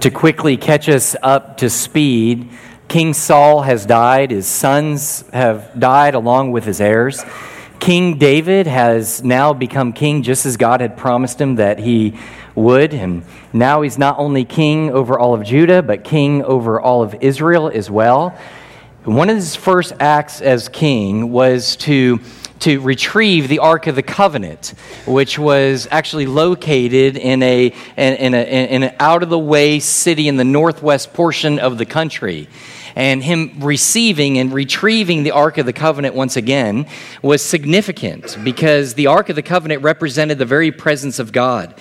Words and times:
To 0.00 0.10
quickly 0.10 0.56
catch 0.56 0.88
us 0.88 1.14
up 1.22 1.58
to 1.58 1.70
speed, 1.70 2.50
King 2.88 3.14
Saul 3.14 3.62
has 3.62 3.86
died, 3.86 4.32
his 4.32 4.46
sons 4.46 5.24
have 5.32 5.78
died 5.78 6.14
along 6.14 6.50
with 6.50 6.64
his 6.64 6.80
heirs. 6.80 7.24
King 7.78 8.18
David 8.18 8.66
has 8.66 9.22
now 9.24 9.52
become 9.52 9.92
king 9.92 10.22
just 10.22 10.44
as 10.44 10.56
God 10.56 10.80
had 10.80 10.96
promised 10.96 11.40
him 11.40 11.56
that 11.56 11.78
he 11.78 12.18
would. 12.54 12.94
And 12.94 13.24
now 13.52 13.82
he's 13.82 13.98
not 13.98 14.18
only 14.18 14.44
king 14.44 14.90
over 14.90 15.18
all 15.18 15.34
of 15.34 15.42
Judah, 15.44 15.82
but 15.82 16.04
king 16.04 16.42
over 16.42 16.80
all 16.80 17.02
of 17.02 17.16
Israel 17.20 17.70
as 17.72 17.90
well. 17.90 18.38
One 19.04 19.30
of 19.30 19.36
his 19.36 19.56
first 19.56 19.92
acts 19.98 20.40
as 20.40 20.68
king 20.68 21.30
was 21.32 21.76
to 21.76 22.20
to 22.62 22.80
retrieve 22.80 23.48
the 23.48 23.58
Ark 23.58 23.88
of 23.88 23.96
the 23.96 24.04
Covenant, 24.04 24.74
which 25.04 25.36
was 25.36 25.88
actually 25.90 26.26
located 26.26 27.16
in, 27.16 27.42
a, 27.42 27.74
in, 27.96 28.34
a, 28.34 28.74
in 28.74 28.84
an 28.84 28.94
out 29.00 29.24
of 29.24 29.30
the 29.30 29.38
way 29.38 29.80
city 29.80 30.28
in 30.28 30.36
the 30.36 30.44
northwest 30.44 31.12
portion 31.12 31.58
of 31.58 31.76
the 31.76 31.84
country. 31.84 32.48
And 32.94 33.22
him 33.24 33.56
receiving 33.58 34.38
and 34.38 34.52
retrieving 34.52 35.24
the 35.24 35.32
Ark 35.32 35.58
of 35.58 35.66
the 35.66 35.72
Covenant 35.72 36.14
once 36.14 36.36
again 36.36 36.86
was 37.20 37.42
significant 37.42 38.38
because 38.44 38.94
the 38.94 39.08
Ark 39.08 39.28
of 39.28 39.34
the 39.34 39.42
Covenant 39.42 39.82
represented 39.82 40.38
the 40.38 40.44
very 40.44 40.70
presence 40.70 41.18
of 41.18 41.32
God. 41.32 41.74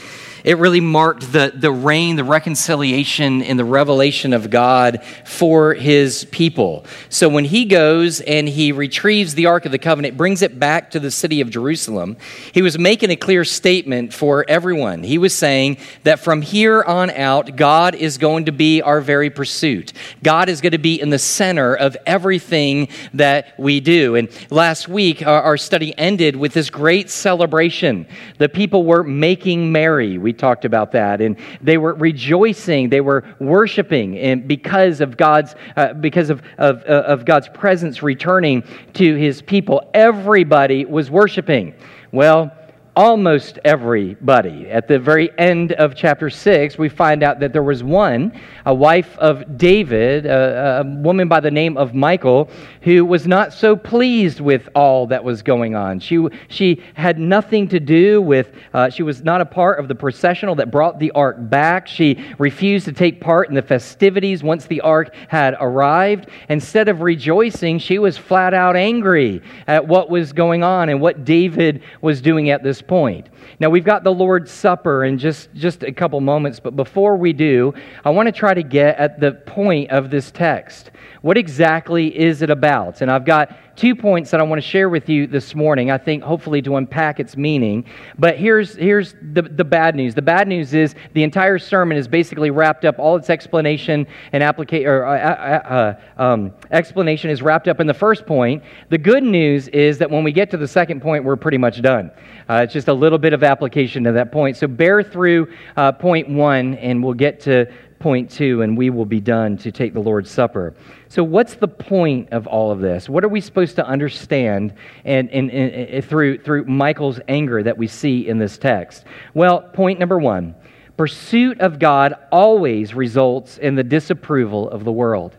It 0.43 0.57
really 0.57 0.81
marked 0.81 1.31
the, 1.31 1.51
the 1.53 1.71
reign, 1.71 2.15
the 2.15 2.23
reconciliation, 2.23 3.41
and 3.41 3.57
the 3.57 3.65
revelation 3.65 4.33
of 4.33 4.49
God 4.49 5.03
for 5.25 5.73
his 5.73 6.25
people. 6.25 6.85
So 7.09 7.29
when 7.29 7.45
he 7.45 7.65
goes 7.65 8.21
and 8.21 8.47
he 8.47 8.71
retrieves 8.71 9.35
the 9.35 9.45
Ark 9.45 9.65
of 9.65 9.71
the 9.71 9.79
Covenant, 9.79 10.17
brings 10.17 10.41
it 10.41 10.59
back 10.59 10.91
to 10.91 10.99
the 10.99 11.11
city 11.11 11.41
of 11.41 11.49
Jerusalem, 11.49 12.17
he 12.53 12.61
was 12.61 12.77
making 12.77 13.09
a 13.11 13.15
clear 13.15 13.43
statement 13.43 14.13
for 14.13 14.45
everyone. 14.47 15.03
He 15.03 15.17
was 15.17 15.33
saying 15.33 15.77
that 16.03 16.19
from 16.19 16.41
here 16.41 16.83
on 16.83 17.09
out, 17.11 17.55
God 17.55 17.95
is 17.95 18.17
going 18.17 18.45
to 18.45 18.51
be 18.51 18.81
our 18.81 19.01
very 19.01 19.29
pursuit. 19.29 19.93
God 20.23 20.49
is 20.49 20.61
going 20.61 20.71
to 20.71 20.77
be 20.77 20.99
in 20.99 21.09
the 21.09 21.19
center 21.19 21.75
of 21.75 21.95
everything 22.05 22.87
that 23.13 23.57
we 23.59 23.79
do. 23.79 24.15
And 24.15 24.29
last 24.49 24.87
week, 24.87 25.25
our, 25.25 25.57
study 25.61 25.97
ended 25.97 26.35
with 26.35 26.53
this 26.53 26.69
great 26.69 27.09
celebration. 27.09 28.07
The 28.37 28.49
people 28.49 28.83
were 28.83 29.03
making 29.03 29.71
merry. 29.71 30.17
We 30.17 30.30
we 30.31 30.37
talked 30.37 30.63
about 30.63 30.93
that. 30.93 31.19
And 31.19 31.35
they 31.61 31.77
were 31.77 31.93
rejoicing, 31.93 32.89
they 32.89 33.01
were 33.01 33.25
worshiping 33.39 34.17
and 34.17 34.47
because 34.47 35.01
of 35.01 35.17
God's, 35.17 35.55
uh, 35.75 35.93
because 35.93 36.29
of, 36.29 36.41
of, 36.57 36.83
uh, 36.83 37.03
of 37.05 37.25
God's 37.25 37.49
presence 37.49 38.01
returning 38.01 38.63
to 38.93 39.15
his 39.15 39.41
people. 39.41 39.89
Everybody 39.93 40.85
was 40.85 41.11
worshiping. 41.11 41.73
Well, 42.13 42.51
almost 42.95 43.57
everybody. 43.63 44.69
At 44.69 44.87
the 44.87 44.99
very 44.99 45.29
end 45.37 45.71
of 45.73 45.95
chapter 45.95 46.29
6, 46.29 46.77
we 46.77 46.89
find 46.89 47.23
out 47.23 47.39
that 47.39 47.53
there 47.53 47.63
was 47.63 47.83
one, 47.83 48.37
a 48.65 48.73
wife 48.73 49.17
of 49.17 49.57
David, 49.57 50.25
a, 50.25 50.81
a, 50.81 50.83
woman 50.83 51.29
by 51.29 51.39
the 51.39 51.51
name 51.51 51.77
of 51.77 51.93
Michal, 51.93 52.49
who 52.81 53.05
was 53.05 53.25
not 53.27 53.53
so 53.53 53.77
pleased 53.77 54.41
with 54.41 54.67
all 54.75 55.07
that 55.07 55.23
was 55.23 55.41
going 55.41 55.73
on. 55.73 55.99
She, 55.99 56.27
she 56.49 56.83
had 56.93 57.17
nothing 57.17 57.69
to 57.69 57.79
do 57.79 58.21
with, 58.21 58.51
uh, 58.73 58.89
she 58.89 59.03
was 59.03 59.23
not 59.23 59.39
a 59.39 59.45
part 59.45 59.79
of 59.79 59.87
the 59.87 59.95
processional 59.95 60.55
that 60.55 60.69
brought 60.69 60.99
the 60.99 61.11
ark 61.11 61.37
back. 61.39 61.87
She 61.87 62.21
refused 62.39 62.85
to 62.85 62.93
take 62.93 63.21
part 63.21 63.47
in 63.47 63.55
the 63.55 63.61
festivities 63.61 64.43
once 64.43 64.65
the 64.65 64.81
ark 64.81 65.15
had 65.29 65.55
arrived. 65.61 66.27
Instead 66.49 66.89
of 66.89 67.01
rejoicing, 67.01 67.79
she 67.79 67.99
was 67.99 68.17
flat 68.17 68.53
out 68.53 68.75
angry 68.75 69.41
at 69.67 69.87
what 69.87 70.09
was 70.09 70.33
going 70.33 70.61
on 70.61 70.89
and 70.89 70.99
what 70.99 71.23
David 71.23 71.83
was 72.01 72.21
doing 72.21 72.49
at 72.49 72.63
this 72.63 72.80
point. 72.81 73.29
Now, 73.59 73.69
we've 73.69 73.83
got 73.83 74.03
the 74.03 74.13
Lord's 74.13 74.51
Supper 74.51 75.05
in 75.05 75.17
just, 75.17 75.53
just 75.53 75.83
a 75.83 75.91
couple 75.91 76.19
moments, 76.21 76.59
but 76.59 76.75
before 76.75 77.17
we 77.17 77.33
do, 77.33 77.73
I 78.03 78.09
want 78.09 78.27
to 78.27 78.31
try 78.31 78.53
to 78.53 78.63
get 78.63 78.97
at 78.97 79.19
the 79.19 79.33
point 79.33 79.91
of 79.91 80.09
this 80.09 80.31
text. 80.31 80.91
What 81.21 81.37
exactly 81.37 82.17
is 82.17 82.41
it 82.41 82.49
about? 82.49 83.01
And 83.01 83.11
I've 83.11 83.25
got 83.25 83.55
two 83.81 83.95
points 83.95 84.29
that 84.29 84.39
I 84.39 84.43
want 84.43 84.61
to 84.61 84.67
share 84.67 84.89
with 84.89 85.09
you 85.09 85.25
this 85.25 85.55
morning, 85.55 85.89
I 85.89 85.97
think, 85.97 86.21
hopefully, 86.21 86.61
to 86.61 86.75
unpack 86.75 87.19
its 87.19 87.35
meaning. 87.35 87.83
But 88.19 88.37
here's, 88.37 88.75
here's 88.75 89.15
the, 89.33 89.41
the 89.41 89.63
bad 89.63 89.95
news. 89.95 90.13
The 90.13 90.21
bad 90.21 90.47
news 90.47 90.75
is 90.75 90.93
the 91.13 91.23
entire 91.23 91.57
sermon 91.57 91.97
is 91.97 92.07
basically 92.07 92.51
wrapped 92.51 92.85
up, 92.85 92.99
all 92.99 93.15
its 93.15 93.31
explanation 93.31 94.05
and 94.33 94.43
application, 94.43 94.85
or, 94.85 95.07
uh, 95.07 95.17
uh, 95.17 95.95
uh, 96.19 96.21
um, 96.21 96.53
explanation 96.69 97.31
is 97.31 97.41
wrapped 97.41 97.67
up 97.67 97.79
in 97.79 97.87
the 97.87 97.93
first 97.93 98.27
point. 98.27 98.61
The 98.89 98.99
good 98.99 99.23
news 99.23 99.67
is 99.69 99.97
that 99.97 100.11
when 100.11 100.23
we 100.23 100.31
get 100.31 100.51
to 100.51 100.57
the 100.57 100.67
second 100.67 101.01
point, 101.01 101.23
we're 101.23 101.35
pretty 101.35 101.57
much 101.57 101.81
done. 101.81 102.11
Uh, 102.47 102.61
it's 102.63 102.73
just 102.73 102.87
a 102.87 102.93
little 102.93 103.17
bit 103.17 103.33
of 103.33 103.43
application 103.43 104.03
to 104.03 104.11
that 104.11 104.31
point. 104.31 104.57
So 104.57 104.67
bear 104.67 105.01
through 105.01 105.51
uh, 105.75 105.91
point 105.93 106.29
one, 106.29 106.75
and 106.75 107.03
we'll 107.03 107.15
get 107.15 107.39
to 107.41 107.65
point 108.01 108.29
two, 108.29 108.61
and 108.63 108.77
we 108.77 108.89
will 108.89 109.05
be 109.05 109.21
done 109.21 109.57
to 109.57 109.71
take 109.71 109.93
the 109.93 110.01
Lord's 110.01 110.29
Supper. 110.29 110.73
So, 111.07 111.23
what's 111.23 111.53
the 111.53 111.67
point 111.67 112.29
of 112.31 112.47
all 112.47 112.71
of 112.71 112.79
this? 112.79 113.07
What 113.07 113.23
are 113.23 113.29
we 113.29 113.39
supposed 113.39 113.75
to 113.77 113.85
understand 113.85 114.73
and, 115.05 115.29
and, 115.29 115.51
and, 115.51 116.03
through, 116.03 116.39
through 116.39 116.65
Michal's 116.65 117.19
anger 117.27 117.63
that 117.63 117.77
we 117.77 117.87
see 117.87 118.27
in 118.27 118.39
this 118.39 118.57
text? 118.57 119.05
Well, 119.33 119.61
point 119.61 119.99
number 119.99 120.19
one 120.19 120.55
pursuit 120.97 121.59
of 121.61 121.79
God 121.79 122.13
always 122.31 122.93
results 122.93 123.57
in 123.57 123.75
the 123.75 123.83
disapproval 123.83 124.69
of 124.69 124.83
the 124.83 124.91
world. 124.91 125.35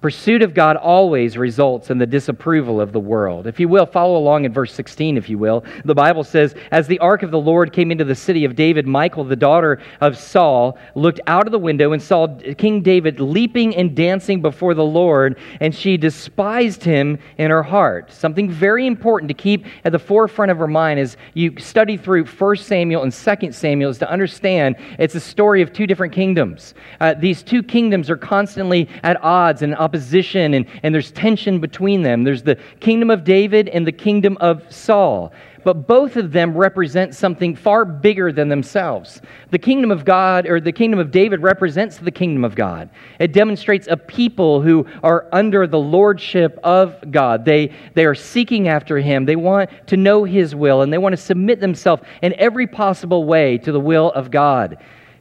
Pursuit 0.00 0.40
of 0.40 0.54
God 0.54 0.76
always 0.76 1.36
results 1.36 1.90
in 1.90 1.98
the 1.98 2.06
disapproval 2.06 2.80
of 2.80 2.92
the 2.92 3.00
world. 3.00 3.46
If 3.46 3.60
you 3.60 3.68
will, 3.68 3.84
follow 3.84 4.16
along 4.16 4.46
in 4.46 4.52
verse 4.52 4.72
16, 4.72 5.18
if 5.18 5.28
you 5.28 5.36
will. 5.36 5.62
The 5.84 5.94
Bible 5.94 6.24
says, 6.24 6.54
As 6.70 6.86
the 6.86 6.98
ark 7.00 7.22
of 7.22 7.30
the 7.30 7.38
Lord 7.38 7.70
came 7.74 7.90
into 7.90 8.04
the 8.04 8.14
city 8.14 8.46
of 8.46 8.56
David, 8.56 8.86
Michal, 8.86 9.24
the 9.24 9.36
daughter 9.36 9.78
of 10.00 10.16
Saul, 10.16 10.78
looked 10.94 11.20
out 11.26 11.46
of 11.46 11.52
the 11.52 11.58
window 11.58 11.92
and 11.92 12.02
saw 12.02 12.28
King 12.56 12.80
David 12.80 13.20
leaping 13.20 13.76
and 13.76 13.94
dancing 13.94 14.40
before 14.40 14.72
the 14.72 14.82
Lord, 14.82 15.38
and 15.60 15.74
she 15.74 15.98
despised 15.98 16.82
him 16.82 17.18
in 17.36 17.50
her 17.50 17.62
heart. 17.62 18.10
Something 18.10 18.50
very 18.50 18.86
important 18.86 19.28
to 19.28 19.34
keep 19.34 19.66
at 19.84 19.92
the 19.92 19.98
forefront 19.98 20.50
of 20.50 20.56
her 20.56 20.66
mind 20.66 20.98
as 20.98 21.18
you 21.34 21.54
study 21.58 21.98
through 21.98 22.24
1 22.24 22.56
Samuel 22.56 23.02
and 23.02 23.12
2 23.12 23.52
Samuel 23.52 23.90
is 23.90 23.98
to 23.98 24.10
understand 24.10 24.76
it's 24.98 25.14
a 25.14 25.20
story 25.20 25.60
of 25.60 25.74
two 25.74 25.86
different 25.86 26.14
kingdoms. 26.14 26.72
Uh, 27.00 27.12
these 27.12 27.42
two 27.42 27.62
kingdoms 27.62 28.08
are 28.08 28.16
constantly 28.16 28.88
at 29.02 29.22
odds 29.22 29.60
and 29.60 29.74
opposition 29.90 30.54
and, 30.54 30.66
and 30.84 30.94
there's 30.94 31.10
tension 31.10 31.58
between 31.58 32.02
them. 32.02 32.22
There's 32.22 32.44
the 32.44 32.56
kingdom 32.78 33.10
of 33.10 33.24
David 33.24 33.68
and 33.68 33.84
the 33.84 33.92
kingdom 33.92 34.36
of 34.40 34.72
Saul. 34.72 35.32
But 35.64 35.88
both 35.88 36.16
of 36.16 36.30
them 36.32 36.56
represent 36.56 37.14
something 37.14 37.56
far 37.56 37.84
bigger 37.84 38.32
than 38.32 38.48
themselves. 38.48 39.20
The 39.50 39.58
kingdom 39.58 39.90
of 39.90 40.04
God, 40.04 40.46
or 40.46 40.60
the 40.60 40.72
kingdom 40.72 41.00
of 41.00 41.10
David, 41.10 41.42
represents 41.42 41.98
the 41.98 42.12
kingdom 42.12 42.44
of 42.44 42.54
God. 42.54 42.88
It 43.18 43.32
demonstrates 43.32 43.88
a 43.90 43.96
people 43.96 44.62
who 44.62 44.86
are 45.02 45.26
under 45.32 45.66
the 45.66 45.78
lordship 45.78 46.58
of 46.62 47.10
God. 47.10 47.44
They, 47.44 47.74
they 47.94 48.06
are 48.06 48.14
seeking 48.14 48.68
after 48.68 48.98
Him. 48.98 49.26
They 49.26 49.36
want 49.36 49.70
to 49.88 49.98
know 49.98 50.24
His 50.24 50.54
will, 50.54 50.80
and 50.80 50.90
they 50.90 50.98
want 50.98 51.14
to 51.14 51.20
submit 51.20 51.60
themselves 51.60 52.04
in 52.22 52.32
every 52.38 52.66
possible 52.66 53.24
way 53.24 53.58
to 53.58 53.72
the 53.72 53.80
will 53.80 54.12
of 54.12 54.30
God. 54.30 54.78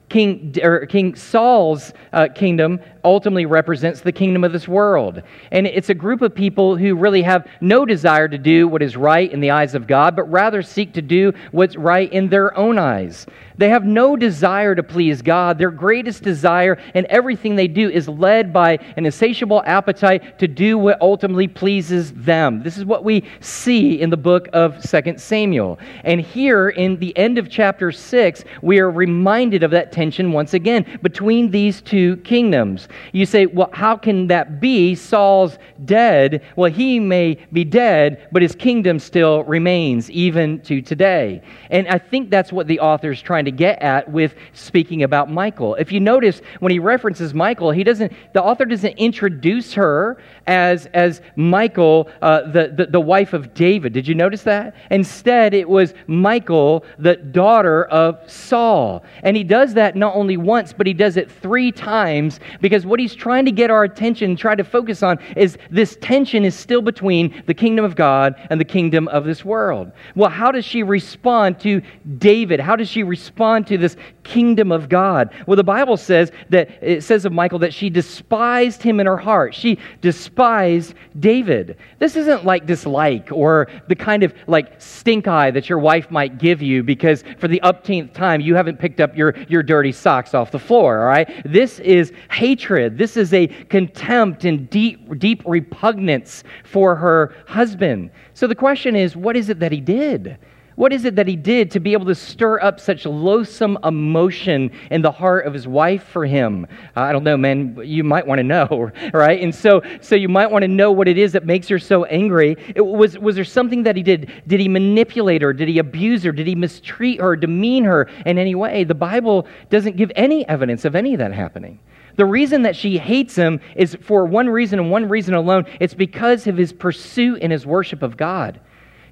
King, 0.10 0.56
or 0.62 0.86
King 0.86 1.16
Saul's 1.16 1.94
uh, 2.12 2.28
kingdom 2.34 2.80
ultimately 3.04 3.46
represents 3.46 4.02
the 4.02 4.12
kingdom 4.12 4.44
of 4.44 4.52
this 4.52 4.68
world. 4.68 5.22
And 5.52 5.68
it's 5.68 5.90
a 5.90 5.94
group 5.94 6.22
of 6.22 6.34
people 6.36 6.76
who 6.76 6.96
really 6.96 7.22
have 7.22 7.48
no 7.62 7.86
desire 7.86 8.28
to 8.28 8.38
do 8.38 8.68
what 8.68 8.82
is 8.82 8.98
right 8.98 9.32
in 9.32 9.40
the 9.40 9.52
eyes 9.52 9.76
of 9.76 9.88
God, 9.88 10.16
but 10.16 10.24
rather 10.24 10.62
seek 10.62 10.94
to 10.94 11.02
do 11.02 11.34
what's 11.52 11.76
right 11.76 12.12
in 12.12 12.30
their 12.30 12.58
own 12.58 12.78
eyes. 12.78 13.26
They 13.58 13.70
have 13.70 13.84
no 13.84 14.16
desire 14.16 14.74
to 14.74 14.84
please 14.84 15.22
God. 15.22 15.58
Their 15.58 15.72
greatest 15.72 16.24
desire 16.24 16.78
and 16.94 17.06
everything 17.08 17.56
they 17.56 17.68
do 17.68 17.90
is 17.90 18.08
led 18.08 18.54
by 18.54 18.80
an 18.96 19.06
insatiable 19.06 19.62
appetite 19.66 20.40
to 20.40 20.48
do 20.48 20.78
what 20.78 21.02
ultimately 21.02 21.48
pleases 21.48 22.14
them. 22.14 22.64
This 22.64 22.78
is 22.78 22.86
what 22.86 23.04
we 23.04 23.26
see 23.42 24.00
in 24.00 24.10
the 24.10 24.18
book 24.18 24.48
of 24.54 24.82
Second 24.82 25.20
Samuel. 25.20 25.78
And 26.06 26.22
here 26.22 26.70
in 26.70 27.00
the 27.00 27.16
end 27.18 27.38
of 27.38 27.50
chapter 27.50 27.92
6, 27.92 28.46
we 28.62 28.80
are 28.80 28.90
reminded 28.90 29.64
of 29.64 29.72
that 29.72 29.92
tension 30.00 30.32
once 30.32 30.54
again 30.54 30.86
between 31.02 31.52
these 31.52 31.82
two 31.82 32.16
kingdoms. 32.18 32.88
You 33.12 33.26
say, 33.26 33.48
well, 33.48 33.70
how 33.74 33.98
can 33.98 34.28
that 34.28 34.62
be? 34.62 34.96
Saul's 34.96 35.58
dead. 35.84 36.42
Well, 36.56 36.72
he 36.72 37.02
may 37.02 37.38
be 37.52 37.66
dead, 37.66 38.30
but 38.32 38.42
his 38.42 38.56
kingdom 38.56 38.98
still 39.00 39.44
remains 39.44 40.10
even 40.10 40.62
to 40.62 40.82
today. 40.82 41.42
And 41.70 41.86
I 41.90 41.98
think 41.98 42.30
that's 42.30 42.54
what 42.54 42.68
the 42.68 42.80
author 42.80 43.12
is 43.12 43.22
trying 43.22 43.44
to 43.46 43.52
get 43.52 43.82
at 43.82 44.10
with 44.10 44.36
speaking 44.54 45.04
about 45.04 45.30
Michal. 45.30 45.76
If 45.76 45.92
you 45.92 46.00
notice, 46.00 46.42
when 46.62 46.72
he 46.72 46.80
references 46.80 47.34
Michal, 47.34 47.72
he 47.72 47.84
doesn't, 47.84 48.14
the 48.34 48.42
author 48.42 48.64
doesn't 48.64 48.98
introduce 48.98 49.74
her 49.74 50.18
as, 50.48 50.86
as 50.94 51.22
Michal, 51.36 52.10
uh, 52.22 52.44
the, 52.52 52.74
the, 52.78 52.86
the 52.86 53.02
wife 53.02 53.34
of 53.34 53.54
David. 53.54 53.92
Did 53.92 54.08
you 54.08 54.16
notice 54.16 54.44
that? 54.44 54.76
Instead, 54.92 55.54
it 55.54 55.68
was 55.68 55.94
Michal, 56.08 56.86
the 56.98 57.18
daughter 57.18 57.84
of 57.86 58.18
Saul. 58.32 59.04
And 59.24 59.36
he 59.36 59.44
does 59.44 59.74
that 59.74 59.89
that 59.90 59.98
not 59.98 60.16
only 60.16 60.38
once, 60.38 60.72
but 60.72 60.86
he 60.86 60.94
does 60.94 61.18
it 61.18 61.32
three 61.32 61.72
times 61.72 62.40
because 62.62 62.86
what 62.86 63.00
he's 63.00 63.16
trying 63.16 63.44
to 63.46 63.52
get 63.52 63.72
our 63.72 63.84
attention, 63.84 64.36
try 64.36 64.54
to 64.54 64.64
focus 64.64 65.02
on, 65.02 65.18
is 65.36 65.58
this 65.72 65.98
tension 66.00 66.46
is 66.46 66.54
still 66.54 66.84
between 66.84 67.44
the 67.48 67.56
kingdom 67.56 67.84
of 67.84 67.96
God 67.96 68.36
and 68.52 68.62
the 68.62 68.66
kingdom 68.66 69.08
of 69.08 69.26
this 69.26 69.44
world. 69.44 69.92
Well, 70.16 70.30
how 70.30 70.52
does 70.52 70.64
she 70.64 70.84
respond 70.84 71.60
to 71.62 71.82
David? 72.20 72.60
How 72.60 72.76
does 72.76 72.88
she 72.88 73.02
respond 73.02 73.66
to 73.68 73.80
this 73.80 73.98
kingdom 74.22 74.72
of 74.72 74.90
God? 74.90 75.34
Well, 75.48 75.58
the 75.58 75.64
Bible 75.64 75.98
says 75.98 76.32
that 76.50 76.70
it 76.84 77.04
says 77.04 77.26
of 77.26 77.34
Michal 77.34 77.58
that 77.60 77.74
she 77.74 77.90
despised 77.90 78.84
him 78.84 79.00
in 79.00 79.08
her 79.08 79.18
heart. 79.18 79.56
She 79.56 79.80
despised 80.02 80.94
David. 81.20 81.78
This 81.98 82.16
isn't 82.16 82.46
like 82.46 82.68
dislike 82.68 83.30
or 83.32 83.70
the 83.88 83.96
kind 83.96 84.22
of 84.22 84.36
like 84.46 84.80
stink 84.80 85.28
eye 85.28 85.50
that 85.50 85.68
your 85.68 85.80
wife 85.80 86.12
might 86.12 86.38
give 86.38 86.62
you 86.62 86.84
because 86.84 87.24
for 87.40 87.48
the 87.48 87.60
upteenth 87.62 88.14
time 88.14 88.40
you 88.40 88.54
haven't 88.54 88.78
picked 88.78 89.00
up 89.00 89.18
your, 89.18 89.36
your 89.48 89.64
dirty 89.64 89.79
socks 89.92 90.34
off 90.34 90.52
the 90.52 90.60
floor, 90.60 91.00
all 91.00 91.08
right? 91.08 91.42
This 91.46 91.80
is 91.80 92.12
hatred. 92.30 92.98
This 92.98 93.18
is 93.18 93.34
a 93.34 93.48
contempt 93.48 94.46
and 94.46 94.70
deep, 94.70 95.18
deep 95.20 95.44
repugnance 95.46 96.44
for 96.64 96.96
her 96.96 97.34
husband. 97.48 98.12
So 98.34 98.48
the 98.48 98.56
question 98.56 98.96
is, 98.96 99.16
what 99.16 99.36
is 99.36 99.50
it 99.50 99.60
that 99.60 99.72
he 99.72 99.82
did? 99.82 100.38
What 100.80 100.94
is 100.94 101.04
it 101.04 101.18
that 101.18 101.28
he 101.28 101.36
did 101.36 101.72
to 101.72 101.82
be 101.82 101.92
able 101.92 102.06
to 102.06 102.16
stir 102.16 102.62
up 102.62 102.80
such 102.80 103.06
loathsome 103.06 103.78
emotion 103.84 104.72
in 104.90 105.02
the 105.02 105.12
heart 105.12 105.46
of 105.46 105.54
his 105.54 105.68
wife 105.68 106.04
for 106.04 106.26
him? 106.26 106.66
Uh, 106.96 107.02
I 107.02 107.12
don't 107.12 107.26
know, 107.26 107.36
man. 107.36 107.78
You 107.84 108.06
might 108.06 108.26
want 108.26 108.40
to 108.40 108.46
know, 108.46 108.90
right? 109.14 109.42
And 109.42 109.54
so, 109.54 109.82
so 110.00 110.16
you 110.16 110.30
might 110.30 110.50
want 110.50 110.64
to 110.64 110.70
know 110.70 110.90
what 110.94 111.10
it 111.10 111.18
is 111.18 111.34
that 111.34 111.46
makes 111.46 111.68
her 111.68 111.80
so 111.80 112.06
angry. 112.06 112.56
It 112.78 112.80
was, 112.80 113.20
was 113.20 113.36
there 113.36 113.44
something 113.44 113.84
that 113.84 113.98
he 113.98 114.04
did? 114.04 114.32
Did 114.48 114.62
he 114.62 114.70
manipulate 114.70 115.42
her? 115.42 115.52
Did 115.52 115.68
he 115.68 115.80
abuse 115.80 116.24
her? 116.24 116.32
Did 116.32 116.48
he 116.48 116.56
mistreat 116.56 117.20
her, 117.20 117.36
demean 117.36 117.84
her 117.84 118.10
in 118.26 118.38
any 118.38 118.56
way? 118.56 118.86
The 118.86 118.96
Bible 118.96 119.48
doesn't 119.70 119.98
give 119.98 120.14
any 120.16 120.48
evidence 120.48 120.86
of 120.86 120.96
any 120.96 121.14
of 121.14 121.18
that 121.18 121.34
happening. 121.34 121.82
The 122.16 122.26
reason 122.26 122.62
that 122.62 122.78
she 122.78 122.98
hates 122.98 123.36
him 123.36 123.60
is 123.76 123.98
for 124.00 124.24
one 124.24 124.48
reason 124.48 124.80
and 124.80 124.90
one 124.90 125.10
reason 125.10 125.34
alone. 125.34 125.66
It's 125.82 125.94
because 125.94 126.48
of 126.48 126.56
his 126.56 126.72
pursuit 126.72 127.40
and 127.42 127.52
his 127.52 127.66
worship 127.66 128.02
of 128.02 128.16
God. 128.16 128.62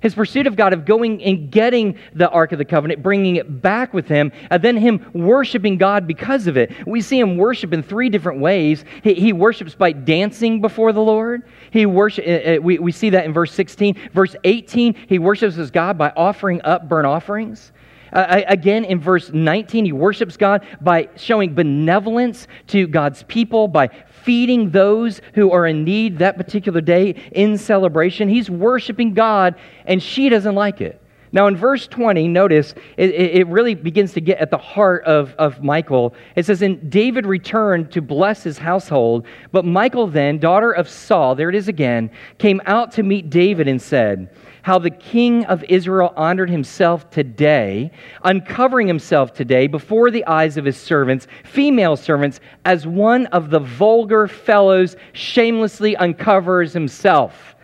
His 0.02 0.14
pursuit 0.16 0.48
of 0.48 0.56
God, 0.56 0.74
of 0.74 0.86
going 0.86 1.24
and 1.24 1.52
getting 1.52 1.98
the 2.14 2.30
Ark 2.30 2.52
of 2.52 2.58
the 2.58 2.66
Covenant, 2.66 3.02
bringing 3.02 3.38
it 3.38 3.62
back 3.62 3.94
with 3.94 4.08
him, 4.08 4.32
and 4.50 4.62
then 4.62 4.78
him 4.78 5.10
worshiping 5.14 5.78
God 5.78 6.08
because 6.08 6.48
of 6.48 6.58
it. 6.58 6.72
We 6.86 7.02
see 7.02 7.20
him 7.20 7.38
worship 7.38 7.74
in 7.74 7.84
three 7.84 8.10
different 8.10 8.40
ways. 8.40 8.86
He, 9.04 9.14
he 9.16 9.34
worships 9.34 9.76
by 9.76 9.92
dancing 9.92 10.62
before 10.62 10.94
the 10.94 11.02
Lord. 11.02 11.44
He 11.72 11.86
worship, 11.86 12.26
uh, 12.28 12.58
uh 12.58 12.62
we, 12.62 12.80
we 12.80 12.92
see 12.92 13.10
that 13.12 13.26
in 13.26 13.34
verse 13.34 13.54
16. 13.54 14.10
Verse 14.14 14.36
18, 14.44 14.94
he 15.08 15.20
worships 15.20 15.56
his 15.56 15.72
God 15.72 15.98
by 15.98 16.12
offering 16.16 16.62
up 16.64 16.88
burnt 16.88 17.08
offerings. 17.08 17.72
Uh, 18.14 18.42
again, 18.48 18.86
in 18.86 19.00
verse 19.00 19.32
19, 19.34 19.86
he 19.86 19.92
worships 19.92 20.38
God 20.38 20.66
by 20.82 21.10
showing 21.18 21.54
benevolence 21.54 22.48
to 22.68 22.88
God's 22.88 23.24
people, 23.24 23.68
by 23.68 23.90
feeding 24.28 24.72
those 24.72 25.22
who 25.36 25.52
are 25.52 25.66
in 25.66 25.86
need 25.86 26.18
that 26.18 26.36
particular 26.36 26.82
day 26.82 27.12
in 27.32 27.58
celebration. 27.58 28.28
He's 28.28 28.50
worshiping 28.50 29.14
God, 29.14 29.56
and 29.86 30.04
she 30.04 30.28
doesn't 30.28 30.54
like 30.54 30.82
it. 30.82 31.02
Now, 31.32 31.48
in 31.48 31.56
verse 31.56 31.88
20, 31.88 32.28
notice 32.28 32.76
it, 32.98 33.12
it, 33.12 33.48
really 33.48 33.74
begins 33.74 34.12
to 34.14 34.22
get 34.22 34.40
at 34.40 34.52
the 34.52 34.58
heart 34.58 35.06
of, 35.06 35.34
of 35.36 35.64
Michal. 35.64 36.14
It 36.36 36.46
says, 36.46 36.62
And 36.62 36.92
David 36.92 37.26
returned 37.26 37.90
to 37.94 38.02
bless 38.02 38.44
his 38.44 38.58
household, 38.58 39.26
but 39.54 39.64
Michal, 39.64 40.08
then, 40.08 40.40
daughter 40.40 40.74
of 40.74 40.90
Saul, 40.90 41.34
there 41.34 41.48
it 41.50 41.56
is 41.56 41.70
again, 41.70 42.12
came 42.38 42.62
out 42.66 42.92
to 42.94 43.04
meet 43.04 43.30
David 43.30 43.70
and 43.70 43.82
said, 43.82 44.30
how 44.68 44.78
the 44.78 44.90
king 44.90 45.46
of 45.46 45.64
Israel 45.70 46.12
honored 46.18 46.50
himself 46.50 47.10
today, 47.10 47.90
uncovering 48.26 48.86
himself 48.86 49.32
today 49.32 49.66
before 49.66 50.12
the 50.12 50.26
eyes 50.26 50.58
of 50.58 50.66
his 50.66 50.76
servants, 50.76 51.26
female 51.46 51.96
servants, 51.96 52.42
as 52.66 52.86
one 52.86 53.28
of 53.28 53.50
the 53.50 53.60
vulgar 53.60 54.28
fellows 54.28 54.98
shamelessly 55.14 55.96
uncovers 55.96 56.74
himself. 56.74 57.56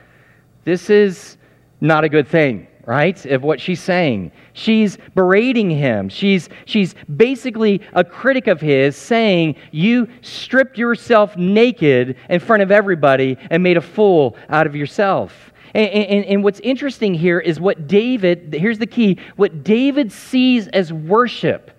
This 0.64 0.90
is 0.90 1.36
not 1.82 2.06
a 2.06 2.10
good 2.10 2.26
thing 2.26 2.68
right 2.86 3.26
of 3.26 3.44
what 3.44 3.60
she's 3.60 3.82
saying. 3.82 4.32
She's 4.54 4.98
berating 5.14 5.70
him. 5.70 6.08
She's 6.08 6.48
she's 6.64 6.96
basically 7.18 7.82
a 7.92 8.06
critic 8.06 8.48
of 8.48 8.62
his 8.62 8.96
saying 8.96 9.58
you 9.72 10.08
stripped 10.22 10.78
yourself 10.78 11.36
naked 11.36 12.16
in 12.30 12.40
front 12.40 12.64
of 12.64 12.72
everybody 12.72 13.38
and 13.50 13.62
made 13.62 13.76
a 13.76 13.82
fool 13.82 14.38
out 14.48 14.68
of 14.68 14.74
yourself 14.74 15.53
and, 15.74 15.90
and, 15.90 16.26
and, 16.26 16.44
what's 16.44 16.60
interesting 16.60 17.14
here 17.16 17.40
is 17.40 17.60
what 17.60 17.88
David, 17.88 18.54
here's 18.54 18.78
the 18.78 18.86
key, 18.88 19.18
what 19.36 19.64
David 19.64 20.12
sees 20.12 20.68
as 20.68 20.94
worship, 20.94 21.72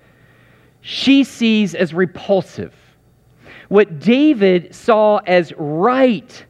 she 0.81 1.23
sees 1.25 1.75
as 1.75 1.95
repulsive. 1.95 2.75
What 3.69 4.01
David 4.01 4.75
saw 4.75 5.19
as 5.19 5.53
right, 5.57 6.45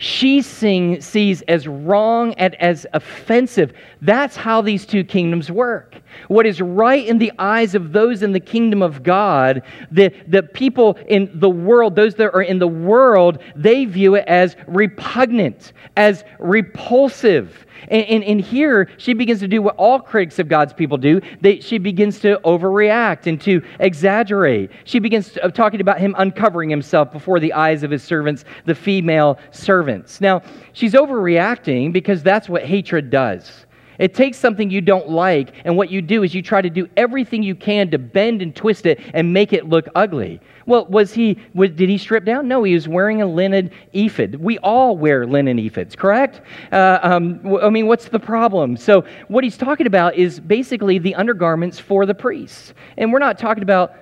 she 0.00 0.40
sing, 0.40 0.98
sees 1.02 1.42
as 1.42 1.68
wrong 1.68 2.32
and 2.38 2.54
as 2.54 2.86
offensive. 2.94 3.74
That's 4.00 4.34
how 4.34 4.62
these 4.62 4.86
two 4.86 5.04
kingdoms 5.04 5.50
work. 5.50 5.94
What 6.28 6.46
is 6.46 6.62
right 6.62 7.06
in 7.06 7.18
the 7.18 7.30
eyes 7.38 7.74
of 7.74 7.92
those 7.92 8.22
in 8.22 8.32
the 8.32 8.40
kingdom 8.40 8.80
of 8.80 9.02
God, 9.02 9.62
the, 9.90 10.10
the 10.26 10.42
people 10.42 10.98
in 11.06 11.30
the 11.34 11.50
world, 11.50 11.96
those 11.96 12.14
that 12.14 12.34
are 12.34 12.40
in 12.40 12.58
the 12.58 12.66
world, 12.66 13.42
they 13.54 13.84
view 13.84 14.14
it 14.14 14.24
as 14.26 14.56
repugnant, 14.66 15.74
as 15.98 16.24
repulsive. 16.38 17.66
And, 17.88 18.04
and, 18.06 18.24
and, 18.24 18.40
here 18.40 18.88
she 18.96 19.14
begins 19.14 19.40
to 19.40 19.48
do 19.48 19.62
what 19.62 19.76
all 19.76 20.00
critics 20.00 20.38
of 20.38 20.48
God's 20.48 20.72
people 20.72 20.98
do. 20.98 21.20
They, 21.40 21.60
she 21.60 21.78
begins 21.78 22.18
to 22.20 22.40
overreact 22.44 23.26
and 23.26 23.40
to 23.42 23.62
exaggerate. 23.78 24.70
She 24.84 24.98
begins 24.98 25.32
to, 25.32 25.44
uh, 25.44 25.48
talking 25.50 25.80
about 25.80 26.00
him 26.00 26.14
uncovering 26.18 26.70
himself 26.70 27.12
before 27.12 27.40
the 27.40 27.52
eyes 27.52 27.82
of 27.82 27.90
his 27.90 28.02
servants, 28.02 28.44
the 28.66 28.74
female 28.74 29.38
servants. 29.50 30.20
Now, 30.20 30.42
she's 30.72 30.94
overreacting 30.94 31.92
because 31.92 32.22
that's 32.22 32.48
what 32.48 32.64
hatred 32.64 33.10
does. 33.10 33.66
It 34.00 34.14
takes 34.14 34.38
something 34.38 34.70
you 34.70 34.80
don't 34.80 35.10
like, 35.10 35.52
and 35.64 35.76
what 35.76 35.90
you 35.90 36.00
do 36.00 36.22
is 36.22 36.34
you 36.34 36.40
try 36.40 36.62
to 36.62 36.70
do 36.70 36.88
everything 36.96 37.42
you 37.42 37.54
can 37.54 37.90
to 37.90 37.98
bend 37.98 38.40
and 38.40 38.56
twist 38.56 38.86
it 38.86 38.98
and 39.12 39.32
make 39.32 39.52
it 39.52 39.68
look 39.68 39.86
ugly. 39.94 40.40
Well, 40.64 40.86
was 40.86 41.12
he, 41.12 41.38
was, 41.52 41.70
did 41.72 41.90
he 41.90 41.98
strip 41.98 42.24
down? 42.24 42.48
No, 42.48 42.62
he 42.62 42.72
was 42.72 42.88
wearing 42.88 43.20
a 43.20 43.26
linen 43.26 43.70
ephod. 43.92 44.36
We 44.36 44.56
all 44.58 44.96
wear 44.96 45.26
linen 45.26 45.58
ephods, 45.58 45.96
correct? 45.96 46.40
Uh, 46.72 46.98
um, 47.02 47.58
I 47.62 47.68
mean, 47.68 47.86
what's 47.86 48.08
the 48.08 48.18
problem? 48.18 48.76
So, 48.78 49.04
what 49.28 49.44
he's 49.44 49.58
talking 49.58 49.86
about 49.86 50.14
is 50.14 50.40
basically 50.40 50.98
the 50.98 51.14
undergarments 51.14 51.78
for 51.78 52.06
the 52.06 52.14
priests. 52.14 52.72
And 52.96 53.12
we're 53.12 53.18
not 53.18 53.38
talking 53.38 53.62
about 53.62 53.94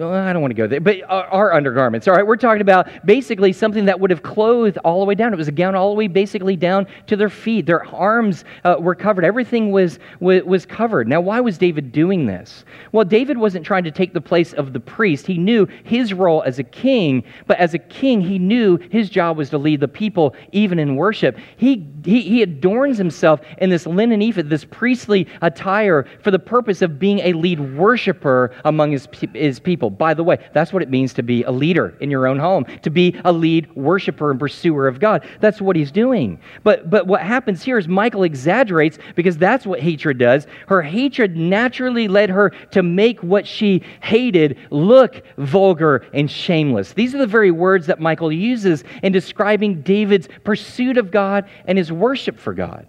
I 0.00 0.32
don't 0.32 0.42
want 0.42 0.52
to 0.52 0.56
go 0.56 0.68
there, 0.68 0.80
but 0.80 1.02
our 1.08 1.52
undergarments. 1.52 2.06
All 2.06 2.14
right, 2.14 2.24
we're 2.24 2.36
talking 2.36 2.60
about 2.60 2.88
basically 3.04 3.52
something 3.52 3.84
that 3.86 3.98
would 3.98 4.10
have 4.10 4.22
clothed 4.22 4.78
all 4.84 5.00
the 5.00 5.06
way 5.06 5.16
down. 5.16 5.32
It 5.32 5.36
was 5.36 5.48
a 5.48 5.52
gown 5.52 5.74
all 5.74 5.90
the 5.90 5.96
way 5.96 6.06
basically 6.06 6.54
down 6.54 6.86
to 7.08 7.16
their 7.16 7.28
feet. 7.28 7.66
Their 7.66 7.84
arms 7.86 8.44
uh, 8.62 8.76
were 8.78 8.94
covered. 8.94 9.24
Everything 9.24 9.72
was, 9.72 9.98
was, 10.20 10.44
was 10.44 10.64
covered. 10.64 11.08
Now, 11.08 11.20
why 11.20 11.40
was 11.40 11.58
David 11.58 11.90
doing 11.90 12.26
this? 12.26 12.64
Well, 12.92 13.04
David 13.04 13.38
wasn't 13.38 13.66
trying 13.66 13.82
to 13.84 13.90
take 13.90 14.12
the 14.12 14.20
place 14.20 14.52
of 14.52 14.72
the 14.72 14.78
priest. 14.78 15.26
He 15.26 15.36
knew 15.36 15.66
his 15.82 16.14
role 16.14 16.42
as 16.44 16.60
a 16.60 16.64
king, 16.64 17.24
but 17.48 17.58
as 17.58 17.74
a 17.74 17.78
king, 17.78 18.20
he 18.20 18.38
knew 18.38 18.76
his 18.76 19.10
job 19.10 19.36
was 19.36 19.50
to 19.50 19.58
lead 19.58 19.80
the 19.80 19.88
people 19.88 20.36
even 20.52 20.78
in 20.78 20.94
worship. 20.94 21.36
He, 21.56 21.88
he, 22.04 22.20
he 22.20 22.42
adorns 22.42 22.98
himself 22.98 23.40
in 23.58 23.68
this 23.68 23.84
linen 23.84 24.22
ephod, 24.22 24.48
this 24.48 24.64
priestly 24.64 25.26
attire, 25.42 26.06
for 26.22 26.30
the 26.30 26.38
purpose 26.38 26.82
of 26.82 27.00
being 27.00 27.18
a 27.18 27.32
lead 27.32 27.58
worshiper 27.76 28.52
among 28.64 28.92
his, 28.92 29.08
his 29.34 29.58
people 29.58 29.87
people. 29.88 29.96
By 29.96 30.14
the 30.14 30.24
way, 30.24 30.38
that's 30.52 30.72
what 30.72 30.82
it 30.82 30.90
means 30.90 31.14
to 31.14 31.22
be 31.22 31.42
a 31.44 31.50
leader 31.50 31.96
in 32.00 32.10
your 32.10 32.26
own 32.26 32.38
home, 32.38 32.64
to 32.82 32.90
be 32.90 33.14
a 33.24 33.32
lead 33.32 33.74
worshiper 33.74 34.30
and 34.30 34.38
pursuer 34.38 34.88
of 34.88 35.00
God. 35.00 35.26
That's 35.40 35.60
what 35.60 35.76
he's 35.76 35.92
doing. 35.92 36.38
But, 36.64 36.90
but 36.90 37.06
what 37.06 37.22
happens 37.22 37.62
here 37.62 37.78
is 37.78 37.88
Michal 37.88 38.24
exaggerates 38.24 38.98
because 39.14 39.36
that's 39.36 39.66
what 39.66 39.80
hatred 39.80 40.18
does. 40.18 40.46
Her 40.66 40.82
hatred 40.82 41.36
naturally 41.36 42.08
led 42.08 42.30
her 42.30 42.50
to 42.72 42.82
make 42.82 43.20
what 43.22 43.46
she 43.46 43.82
hated 44.02 44.58
look 44.70 45.22
vulgar 45.38 46.04
and 46.12 46.30
shameless. 46.30 46.92
These 46.92 47.14
are 47.14 47.18
the 47.18 47.26
very 47.26 47.50
words 47.50 47.86
that 47.86 48.00
Michal 48.00 48.32
uses 48.32 48.84
in 49.02 49.12
describing 49.12 49.82
David's 49.82 50.28
pursuit 50.44 50.98
of 50.98 51.10
God 51.10 51.48
and 51.66 51.78
his 51.78 51.92
worship 51.92 52.38
for 52.38 52.54
God. 52.54 52.86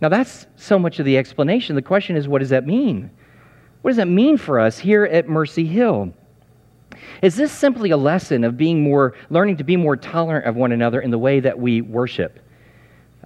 Now, 0.00 0.08
that's 0.08 0.46
so 0.56 0.78
much 0.78 0.98
of 0.98 1.04
the 1.04 1.18
explanation. 1.18 1.76
The 1.76 1.82
question 1.82 2.16
is, 2.16 2.26
what 2.26 2.38
does 2.38 2.48
that 2.48 2.66
mean? 2.66 3.10
What 3.82 3.90
does 3.90 3.98
that 3.98 4.08
mean 4.08 4.38
for 4.38 4.58
us 4.58 4.78
here 4.78 5.04
at 5.04 5.28
Mercy 5.28 5.66
Hill? 5.66 6.14
Is 7.22 7.36
this 7.36 7.52
simply 7.52 7.90
a 7.90 7.96
lesson 7.96 8.44
of 8.44 8.56
being 8.56 8.82
more, 8.82 9.14
learning 9.28 9.56
to 9.58 9.64
be 9.64 9.76
more 9.76 9.96
tolerant 9.96 10.46
of 10.46 10.56
one 10.56 10.72
another 10.72 11.00
in 11.00 11.10
the 11.10 11.18
way 11.18 11.40
that 11.40 11.58
we 11.58 11.80
worship? 11.80 12.38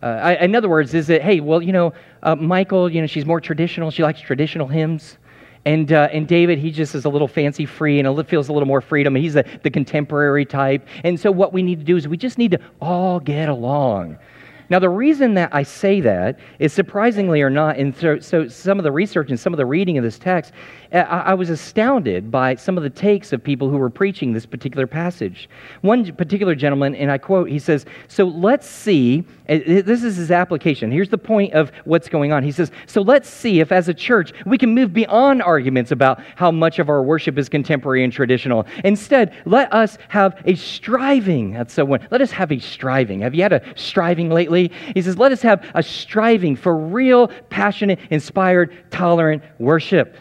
Uh, 0.02 0.07
I, 0.07 0.35
in 0.45 0.54
other 0.54 0.69
words, 0.69 0.93
is 0.93 1.09
it, 1.09 1.23
hey, 1.23 1.40
well, 1.40 1.62
you 1.62 1.73
know, 1.73 1.93
uh, 2.23 2.35
Michal, 2.35 2.90
you 2.90 3.00
know, 3.00 3.07
she's 3.07 3.25
more 3.25 3.40
traditional. 3.40 3.90
She 3.90 4.02
likes 4.02 4.21
traditional 4.21 4.69
hymns. 4.69 5.19
And, 5.64 5.93
uh, 5.93 6.09
and 6.12 6.28
David, 6.28 6.59
he 6.59 6.71
just 6.71 6.95
is 6.95 7.07
a 7.07 7.09
little 7.09 7.28
fancy 7.28 7.64
free 7.64 7.99
and 7.99 8.28
feels 8.28 8.49
a 8.49 8.52
little 8.52 8.66
more 8.66 8.83
freedom. 8.83 9.14
He's 9.14 9.37
a, 9.37 9.45
the 9.62 9.71
contemporary 9.71 10.45
type. 10.45 10.87
And 11.04 11.19
so 11.19 11.31
what 11.31 11.54
we 11.54 11.62
need 11.62 11.78
to 11.78 11.85
do 11.85 11.97
is 11.97 12.07
we 12.07 12.19
just 12.19 12.37
need 12.37 12.50
to 12.50 12.61
all 12.83 13.19
get 13.19 13.49
along. 13.49 14.19
Now, 14.71 14.78
the 14.78 14.88
reason 14.88 15.35
that 15.35 15.54
I 15.54 15.62
say 15.62 16.00
that 16.00 16.38
is 16.59 16.73
surprisingly 16.73 17.43
or 17.43 17.50
not, 17.50 17.76
and 17.76 17.95
so, 17.95 18.19
so 18.19 18.49
some 18.49 18.78
of 18.78 18.85
the 18.85 18.93
research 18.93 19.28
and 19.28 19.38
some 19.38 19.52
of 19.52 19.59
the 19.59 19.66
reading 19.66 19.99
of 19.99 20.04
this 20.04 20.19
text, 20.19 20.52
I, 21.01 21.35
was 21.35 21.51
astounded 21.51 22.31
by 22.31 22.55
some 22.55 22.77
of 22.77 22.85
the 22.85 22.91
takes 22.91 23.33
of 23.33 23.43
people 23.43 23.69
who 23.69 23.77
were 23.77 23.91
preaching 23.91 24.33
this 24.33 24.47
particular 24.47 24.87
passage. 24.87 25.49
One 25.81 26.15
particular 26.15 26.55
gentleman, 26.55 26.95
and 26.95 27.11
I 27.11 27.19
quote, 27.19 27.49
he 27.49 27.59
says, 27.59 27.85
So 28.07 28.25
let's 28.25 28.69
see, 28.69 29.25
uh, 29.49 29.55
uh, 29.55 29.83
this 29.83 30.05
is 30.05 30.17
his 30.17 30.31
application. 30.31 30.93
Here's 30.93 31.09
the 31.09 31.19
point 31.19 31.53
of 31.53 31.73
what's 31.85 32.09
going 32.09 32.33
on. 32.33 32.45
He 32.45 32.53
says, 32.53 32.71
So 32.87 33.03
let's 33.03 33.29
see 33.29 33.59
if 33.59 33.73
as 33.73 33.89
a 33.89 33.95
church 33.95 34.33
we 34.47 34.57
can 34.57 34.73
move 34.73 34.93
beyond 34.93 35.43
arguments 35.43 35.91
about 35.91 36.23
how 36.37 36.53
much 36.53 36.79
of 36.79 36.89
our 36.89 37.03
worship 37.03 37.39
is 37.39 37.49
contemporary 37.49 38.05
and 38.05 38.13
traditional. 38.13 38.65
Instead, 38.85 39.35
let 39.47 39.73
us 39.73 39.99
have 40.09 40.41
a 40.45 40.55
striving. 40.55 41.53
That's 41.53 41.75
so 41.75 41.85
one. 41.85 42.07
Let 42.13 42.21
us 42.21 42.31
have 42.31 42.53
a 42.53 42.61
striving. 42.61 43.21
Have 43.21 43.35
you 43.35 43.43
had 43.43 43.53
a 43.53 43.63
striving 43.75 44.31
lately? 44.31 44.71
He 44.95 45.03
says, 45.03 45.19
let 45.19 45.33
us 45.33 45.43
have 45.43 45.69
a 45.75 45.83
striving 45.83 46.55
for 46.55 46.77
real, 46.77 47.29
passionate, 47.51 47.99
inspired, 48.11 48.91
tolerant 48.91 49.43
worship. 49.59 50.17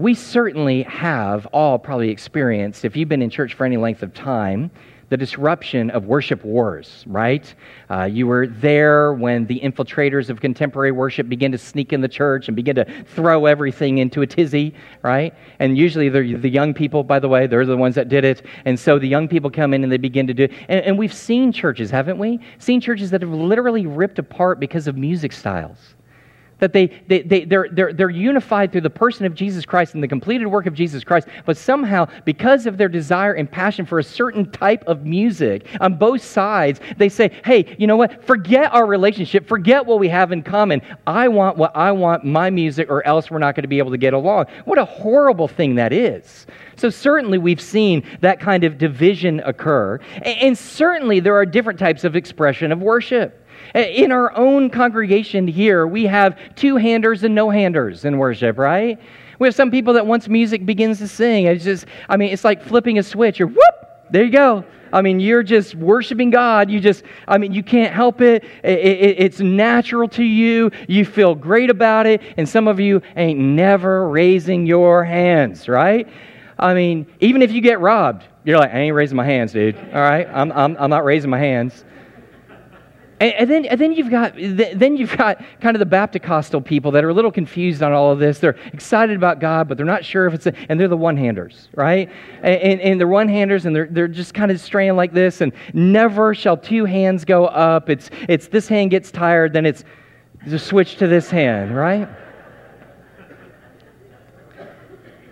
We 0.00 0.14
certainly 0.14 0.84
have 0.84 1.44
all 1.52 1.78
probably 1.78 2.08
experienced, 2.08 2.86
if 2.86 2.96
you've 2.96 3.10
been 3.10 3.20
in 3.20 3.28
church 3.28 3.52
for 3.52 3.66
any 3.66 3.76
length 3.76 4.02
of 4.02 4.14
time, 4.14 4.70
the 5.10 5.16
disruption 5.18 5.90
of 5.90 6.06
worship 6.06 6.42
wars, 6.42 7.04
right? 7.06 7.54
Uh, 7.90 8.04
you 8.04 8.26
were 8.26 8.46
there 8.46 9.12
when 9.12 9.44
the 9.44 9.60
infiltrators 9.60 10.30
of 10.30 10.40
contemporary 10.40 10.90
worship 10.90 11.28
begin 11.28 11.52
to 11.52 11.58
sneak 11.58 11.92
in 11.92 12.00
the 12.00 12.08
church 12.08 12.48
and 12.48 12.56
begin 12.56 12.76
to 12.76 12.86
throw 13.14 13.44
everything 13.44 13.98
into 13.98 14.22
a 14.22 14.26
tizzy, 14.26 14.74
right? 15.02 15.34
And 15.58 15.76
usually 15.76 16.08
they're 16.08 16.38
the 16.38 16.48
young 16.48 16.72
people, 16.72 17.04
by 17.04 17.18
the 17.18 17.28
way, 17.28 17.46
they're 17.46 17.66
the 17.66 17.76
ones 17.76 17.94
that 17.96 18.08
did 18.08 18.24
it. 18.24 18.46
And 18.64 18.80
so 18.80 18.98
the 18.98 19.06
young 19.06 19.28
people 19.28 19.50
come 19.50 19.74
in 19.74 19.82
and 19.82 19.92
they 19.92 19.98
begin 19.98 20.26
to 20.28 20.32
do 20.32 20.44
it. 20.44 20.52
And, 20.68 20.80
and 20.80 20.98
we've 20.98 21.12
seen 21.12 21.52
churches, 21.52 21.90
haven't 21.90 22.16
we? 22.16 22.40
Seen 22.58 22.80
churches 22.80 23.10
that 23.10 23.20
have 23.20 23.34
literally 23.34 23.84
ripped 23.84 24.18
apart 24.18 24.60
because 24.60 24.86
of 24.86 24.96
music 24.96 25.32
styles 25.32 25.94
that 26.60 26.72
they, 26.72 26.86
they, 27.08 27.22
they, 27.22 27.44
they're, 27.44 27.68
they're, 27.70 27.92
they're 27.92 28.10
unified 28.10 28.72
through 28.72 28.82
the 28.82 28.90
person 28.90 29.26
of 29.26 29.34
Jesus 29.34 29.64
Christ 29.64 29.94
and 29.94 30.02
the 30.02 30.08
completed 30.08 30.46
work 30.46 30.66
of 30.66 30.74
Jesus 30.74 31.02
Christ, 31.04 31.28
but 31.44 31.56
somehow, 31.56 32.06
because 32.24 32.66
of 32.66 32.78
their 32.78 32.88
desire 32.88 33.32
and 33.32 33.50
passion 33.50 33.84
for 33.84 33.98
a 33.98 34.04
certain 34.04 34.50
type 34.50 34.84
of 34.86 35.04
music 35.04 35.66
on 35.80 35.96
both 35.96 36.22
sides, 36.22 36.80
they 36.96 37.08
say, 37.08 37.30
hey, 37.44 37.76
you 37.78 37.86
know 37.86 37.96
what? 37.96 38.24
Forget 38.24 38.72
our 38.72 38.86
relationship, 38.86 39.48
forget 39.48 39.84
what 39.84 39.98
we 39.98 40.08
have 40.08 40.32
in 40.32 40.42
common. 40.42 40.82
I 41.06 41.28
want 41.28 41.56
what 41.56 41.74
I 41.76 41.92
want, 41.92 42.24
my 42.24 42.50
music, 42.50 42.90
or 42.90 43.06
else 43.06 43.30
we're 43.30 43.38
not 43.38 43.54
going 43.54 43.62
to 43.62 43.68
be 43.68 43.78
able 43.78 43.90
to 43.90 43.98
get 43.98 44.14
along. 44.14 44.46
What 44.64 44.78
a 44.78 44.84
horrible 44.84 45.48
thing 45.48 45.74
that 45.76 45.92
is. 45.92 46.46
So, 46.76 46.88
certainly, 46.88 47.38
we've 47.38 47.60
seen 47.60 48.04
that 48.20 48.40
kind 48.40 48.64
of 48.64 48.78
division 48.78 49.40
occur. 49.40 49.98
And 50.22 50.56
certainly, 50.56 51.20
there 51.20 51.36
are 51.36 51.44
different 51.44 51.78
types 51.78 52.04
of 52.04 52.16
expression 52.16 52.72
of 52.72 52.80
worship. 52.80 53.39
In 53.74 54.10
our 54.10 54.36
own 54.36 54.70
congregation 54.70 55.46
here, 55.46 55.86
we 55.86 56.04
have 56.04 56.38
two 56.56 56.76
handers 56.76 57.22
and 57.22 57.34
no 57.34 57.50
handers 57.50 58.04
in 58.04 58.18
worship, 58.18 58.58
right? 58.58 58.98
We 59.38 59.46
have 59.46 59.54
some 59.54 59.70
people 59.70 59.94
that 59.94 60.06
once 60.06 60.28
music 60.28 60.66
begins 60.66 60.98
to 60.98 61.08
sing, 61.08 61.46
it's 61.46 61.64
just, 61.64 61.86
I 62.08 62.16
mean, 62.16 62.32
it's 62.32 62.44
like 62.44 62.62
flipping 62.62 62.98
a 62.98 63.02
switch. 63.02 63.38
You're 63.38 63.48
whoop, 63.48 63.88
there 64.10 64.24
you 64.24 64.32
go. 64.32 64.64
I 64.92 65.02
mean, 65.02 65.20
you're 65.20 65.42
just 65.42 65.74
worshiping 65.74 66.30
God. 66.30 66.70
You 66.70 66.80
just, 66.80 67.04
I 67.28 67.38
mean, 67.38 67.52
you 67.52 67.62
can't 67.62 67.92
help 67.92 68.20
it. 68.20 68.44
it, 68.64 68.78
it 68.78 69.20
it's 69.20 69.40
natural 69.40 70.08
to 70.08 70.24
you. 70.24 70.70
You 70.88 71.04
feel 71.04 71.34
great 71.34 71.70
about 71.70 72.06
it. 72.06 72.20
And 72.36 72.48
some 72.48 72.66
of 72.66 72.80
you 72.80 73.00
ain't 73.16 73.38
never 73.38 74.08
raising 74.08 74.66
your 74.66 75.04
hands, 75.04 75.68
right? 75.68 76.08
I 76.58 76.74
mean, 76.74 77.06
even 77.20 77.40
if 77.40 77.52
you 77.52 77.60
get 77.60 77.80
robbed, 77.80 78.24
you're 78.44 78.58
like, 78.58 78.72
I 78.72 78.78
ain't 78.78 78.94
raising 78.94 79.16
my 79.16 79.24
hands, 79.24 79.52
dude. 79.52 79.76
All 79.76 80.00
right? 80.00 80.26
I'm, 80.28 80.50
I'm, 80.52 80.76
I'm 80.78 80.90
not 80.90 81.04
raising 81.04 81.30
my 81.30 81.38
hands. 81.38 81.84
And, 83.20 83.34
and, 83.34 83.50
then, 83.50 83.64
and 83.66 83.80
then 83.80 83.92
you've 83.92 84.10
got 84.10 84.34
then 84.34 84.96
you've 84.96 85.16
got 85.16 85.44
kind 85.60 85.76
of 85.76 85.78
the 85.78 85.86
Baptist 85.86 86.20
people 86.64 86.90
that 86.92 87.04
are 87.04 87.10
a 87.10 87.14
little 87.14 87.30
confused 87.30 87.82
on 87.82 87.92
all 87.92 88.10
of 88.10 88.18
this. 88.18 88.38
They're 88.38 88.56
excited 88.72 89.14
about 89.14 89.38
God, 89.38 89.68
but 89.68 89.76
they're 89.76 89.86
not 89.86 90.04
sure 90.04 90.26
if 90.26 90.34
it's 90.34 90.46
a, 90.46 90.54
and 90.68 90.80
they're 90.80 90.88
the 90.88 90.96
one-handers, 90.96 91.68
right? 91.74 92.10
And, 92.42 92.62
and, 92.62 92.80
and 92.80 93.00
they're 93.00 93.06
one-handers, 93.06 93.66
and 93.66 93.76
they're 93.76 93.88
they're 93.90 94.08
just 94.08 94.32
kind 94.32 94.50
of 94.50 94.58
straying 94.58 94.96
like 94.96 95.12
this. 95.12 95.42
And 95.42 95.52
never 95.74 96.34
shall 96.34 96.56
two 96.56 96.86
hands 96.86 97.24
go 97.26 97.46
up. 97.46 97.90
It's 97.90 98.10
it's 98.28 98.48
this 98.48 98.68
hand 98.68 98.90
gets 98.90 99.10
tired, 99.10 99.52
then 99.52 99.66
it's 99.66 99.84
just 100.48 100.66
switch 100.66 100.96
to 100.96 101.06
this 101.06 101.30
hand, 101.30 101.76
right? 101.76 102.08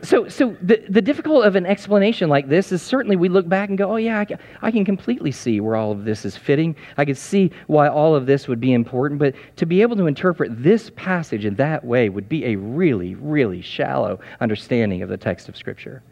So, 0.03 0.29
so 0.29 0.57
the, 0.63 0.83
the 0.89 1.03
difficult 1.03 1.45
of 1.45 1.57
an 1.57 1.67
explanation 1.67 2.29
like 2.29 2.49
this 2.49 2.71
is 2.71 2.83
certainly 2.83 3.17
we 3.17 3.29
look 3.29 3.49
back 3.49 3.69
and 3.69 3.77
go, 3.77 3.93
oh, 3.93 3.97
yeah, 3.97 4.21
I 4.21 4.25
can, 4.25 4.39
I 4.63 4.71
can 4.71 4.85
completely 4.85 5.33
see 5.33 5.61
where 5.61 5.75
all 5.75 5.91
of 5.91 6.05
this 6.05 6.25
is 6.25 6.37
fitting. 6.37 6.77
I 6.97 7.05
can 7.05 7.17
see 7.17 7.51
why 7.67 7.89
all 7.89 8.15
of 8.15 8.25
this 8.27 8.47
would 8.47 8.61
be 8.61 8.73
important. 8.73 9.19
But 9.19 9.35
to 9.57 9.67
be 9.67 9.83
able 9.83 9.97
to 9.97 10.07
interpret 10.07 10.63
this 10.63 10.91
passage 10.95 11.45
in 11.45 11.57
that 11.57 11.85
way 11.85 12.09
would 12.11 12.29
be 12.29 12.45
a 12.47 12.57
really, 12.57 13.17
really 13.17 13.61
shallow 13.61 14.21
understanding 14.41 15.03
of 15.03 15.09
the 15.09 15.17
text 15.17 15.49
of 15.49 15.57
Scripture. 15.57 16.03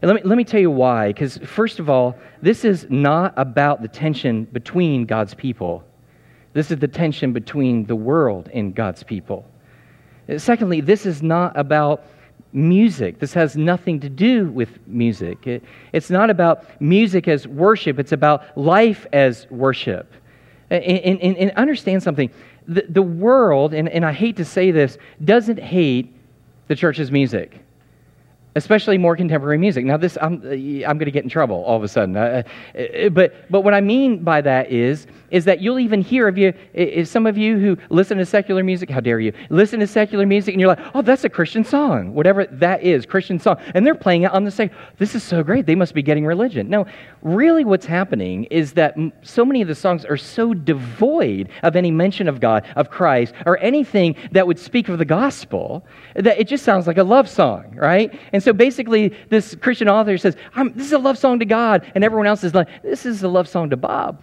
And 0.00 0.10
let 0.10 0.22
me, 0.22 0.28
let 0.28 0.36
me 0.36 0.44
tell 0.44 0.60
you 0.60 0.70
why. 0.70 1.08
Because, 1.08 1.38
first 1.38 1.78
of 1.78 1.90
all, 1.90 2.16
this 2.40 2.64
is 2.64 2.86
not 2.88 3.34
about 3.36 3.82
the 3.82 3.88
tension 3.88 4.44
between 4.44 5.04
God's 5.04 5.34
people, 5.34 5.84
this 6.54 6.70
is 6.70 6.78
the 6.78 6.88
tension 6.88 7.32
between 7.32 7.84
the 7.84 7.96
world 7.96 8.48
and 8.54 8.74
God's 8.74 9.02
people. 9.02 9.44
Secondly, 10.36 10.80
this 10.80 11.04
is 11.04 11.22
not 11.22 11.58
about 11.58 12.04
music. 12.54 13.18
This 13.18 13.34
has 13.34 13.56
nothing 13.56 14.00
to 14.00 14.08
do 14.08 14.46
with 14.46 14.78
music. 14.86 15.46
It, 15.46 15.64
it's 15.92 16.08
not 16.08 16.30
about 16.30 16.80
music 16.80 17.28
as 17.28 17.46
worship, 17.46 17.98
it's 17.98 18.12
about 18.12 18.56
life 18.56 19.06
as 19.12 19.46
worship. 19.50 20.12
And, 20.70 21.20
and, 21.20 21.36
and 21.36 21.50
understand 21.52 22.02
something 22.02 22.30
the, 22.66 22.86
the 22.88 23.02
world, 23.02 23.74
and, 23.74 23.88
and 23.88 24.04
I 24.04 24.12
hate 24.12 24.36
to 24.36 24.44
say 24.44 24.70
this, 24.70 24.96
doesn't 25.22 25.58
hate 25.58 26.14
the 26.68 26.74
church's 26.74 27.10
music 27.10 27.63
especially 28.56 28.98
more 28.98 29.16
contemporary 29.16 29.58
music. 29.58 29.84
Now, 29.84 29.96
this 29.96 30.16
I'm, 30.20 30.34
I'm 30.34 30.98
going 30.98 31.06
to 31.06 31.10
get 31.10 31.24
in 31.24 31.30
trouble 31.30 31.64
all 31.64 31.76
of 31.76 31.82
a 31.82 31.88
sudden. 31.88 32.16
Uh, 32.16 32.42
uh, 32.78 33.08
but 33.10 33.50
but 33.50 33.62
what 33.62 33.74
I 33.74 33.80
mean 33.80 34.22
by 34.22 34.40
that 34.42 34.70
is 34.70 35.06
is 35.30 35.44
that 35.44 35.60
you'll 35.60 35.80
even 35.80 36.00
hear 36.00 36.28
of 36.28 36.38
you 36.38 36.52
if 36.74 37.08
some 37.08 37.26
of 37.26 37.36
you 37.36 37.58
who 37.58 37.76
listen 37.90 38.18
to 38.18 38.26
secular 38.26 38.62
music. 38.62 38.88
How 38.90 39.00
dare 39.00 39.18
you 39.18 39.32
listen 39.50 39.80
to 39.80 39.86
secular 39.86 40.26
music 40.26 40.54
and 40.54 40.60
you're 40.60 40.68
like, 40.68 40.78
oh, 40.94 41.02
that's 41.02 41.24
a 41.24 41.28
Christian 41.28 41.64
song, 41.64 42.14
whatever 42.14 42.46
that 42.46 42.82
is, 42.82 43.04
Christian 43.04 43.40
song, 43.40 43.56
and 43.74 43.84
they're 43.84 43.94
playing 43.94 44.22
it 44.22 44.32
on 44.32 44.44
the 44.44 44.50
stage. 44.50 44.70
This 44.98 45.14
is 45.14 45.22
so 45.22 45.42
great. 45.42 45.66
They 45.66 45.74
must 45.74 45.94
be 45.94 46.02
getting 46.02 46.24
religion. 46.24 46.68
No, 46.68 46.86
really, 47.22 47.64
what's 47.64 47.86
happening 47.86 48.44
is 48.44 48.72
that 48.74 48.94
so 49.22 49.44
many 49.44 49.62
of 49.62 49.68
the 49.68 49.74
songs 49.74 50.04
are 50.04 50.16
so 50.16 50.54
devoid 50.54 51.48
of 51.62 51.74
any 51.74 51.90
mention 51.90 52.28
of 52.28 52.38
God, 52.38 52.64
of 52.76 52.90
Christ, 52.90 53.34
or 53.46 53.58
anything 53.58 54.14
that 54.30 54.46
would 54.46 54.58
speak 54.58 54.88
of 54.88 54.98
the 54.98 55.04
gospel 55.04 55.84
that 56.14 56.38
it 56.38 56.46
just 56.46 56.64
sounds 56.64 56.86
like 56.86 56.98
a 56.98 57.02
love 57.02 57.28
song, 57.28 57.74
right? 57.74 58.16
And 58.32 58.42
so 58.44 58.52
basically, 58.52 59.08
this 59.30 59.54
Christian 59.56 59.88
author 59.88 60.18
says, 60.18 60.36
This 60.74 60.86
is 60.86 60.92
a 60.92 60.98
love 60.98 61.18
song 61.18 61.38
to 61.38 61.44
God. 61.44 61.90
And 61.94 62.04
everyone 62.04 62.26
else 62.26 62.44
is 62.44 62.54
like, 62.54 62.68
This 62.82 63.06
is 63.06 63.22
a 63.22 63.28
love 63.28 63.48
song 63.48 63.70
to 63.70 63.76
Bob. 63.76 64.22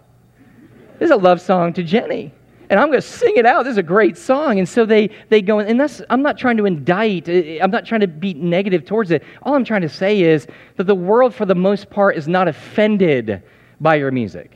This 1.00 1.08
is 1.08 1.12
a 1.12 1.18
love 1.18 1.42
song 1.42 1.74
to 1.74 1.84
Jenny. 1.84 2.32
And 2.70 2.80
I'm 2.80 2.88
going 2.88 3.02
to 3.02 3.08
sing 3.08 3.34
it 3.36 3.46
out. 3.46 3.64
This 3.64 3.72
is 3.72 3.78
a 3.78 3.84
great 3.84 4.18
song. 4.18 4.60
And 4.60 4.70
so 4.70 4.86
they, 4.86 5.10
they 5.28 5.42
go, 5.42 5.60
and 5.60 5.78
that's, 5.78 6.02
I'm 6.10 6.22
not 6.22 6.38
trying 6.38 6.56
to 6.56 6.66
indict, 6.66 7.28
uh, 7.28 7.34
uh, 7.34 7.64
I'm 7.64 7.72
not 7.72 7.86
trying 7.86 8.00
to 8.00 8.08
be 8.08 8.34
negative 8.34 8.86
towards 8.86 9.12
it. 9.12 9.24
All 9.44 9.56
I'm 9.56 9.66
trying 9.66 9.82
to 9.82 9.90
say 9.90 10.22
is 10.22 10.48
that 10.78 10.86
the 10.86 10.96
world, 10.96 11.36
for 11.36 11.46
the 11.46 11.56
most 11.56 11.90
part, 11.90 12.16
is 12.16 12.30
not 12.30 12.48
offended 12.48 13.44
by 13.82 13.96
your 13.96 14.12
music, 14.12 14.52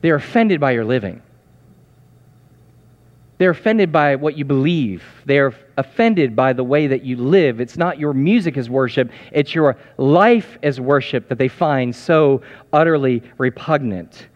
they're 0.00 0.14
offended 0.14 0.60
by 0.60 0.72
your 0.72 0.84
living. 0.84 1.22
They're 3.38 3.50
offended 3.50 3.90
by 3.90 4.14
what 4.16 4.38
you 4.38 4.44
believe. 4.44 5.02
They're 5.26 5.52
offended 5.76 6.36
by 6.36 6.52
the 6.52 6.62
way 6.62 6.86
that 6.86 7.02
you 7.02 7.16
live. 7.16 7.60
It's 7.60 7.76
not 7.76 7.98
your 7.98 8.12
music 8.12 8.56
as 8.56 8.70
worship, 8.70 9.10
it's 9.32 9.54
your 9.54 9.76
life 9.98 10.58
as 10.62 10.80
worship 10.80 11.28
that 11.28 11.38
they 11.38 11.48
find 11.48 11.94
so 11.94 12.42
utterly 12.72 13.22
repugnant. 13.38 14.28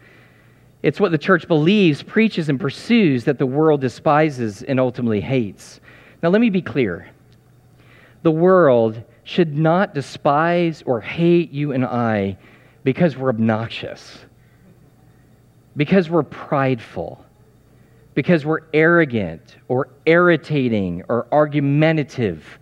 It's 0.83 1.01
what 1.01 1.11
the 1.11 1.19
church 1.19 1.49
believes, 1.49 2.03
preaches, 2.03 2.49
and 2.49 2.59
pursues 2.59 3.25
that 3.25 3.39
the 3.39 3.47
world 3.47 3.81
despises 3.81 4.63
and 4.63 4.79
ultimately 4.79 5.21
hates. 5.21 5.81
Now, 6.23 6.29
let 6.31 6.41
me 6.41 6.51
be 6.51 6.63
clear. 6.63 7.09
The 8.23 8.31
world 8.31 9.03
should 9.25 9.57
not 9.57 9.95
despise 9.95 10.83
or 10.87 11.01
hate 11.01 11.53
you 11.53 11.73
and 11.73 11.85
I 11.85 12.37
because 12.85 13.17
we're 13.17 13.29
obnoxious, 13.29 14.19
because 15.77 16.09
we're 16.09 16.23
prideful 16.23 17.25
because 18.19 18.45
we're 18.45 18.63
arrogant 18.75 19.59
or 19.69 19.91
irritating 20.05 21.05
or 21.09 21.29
argumentative 21.31 22.59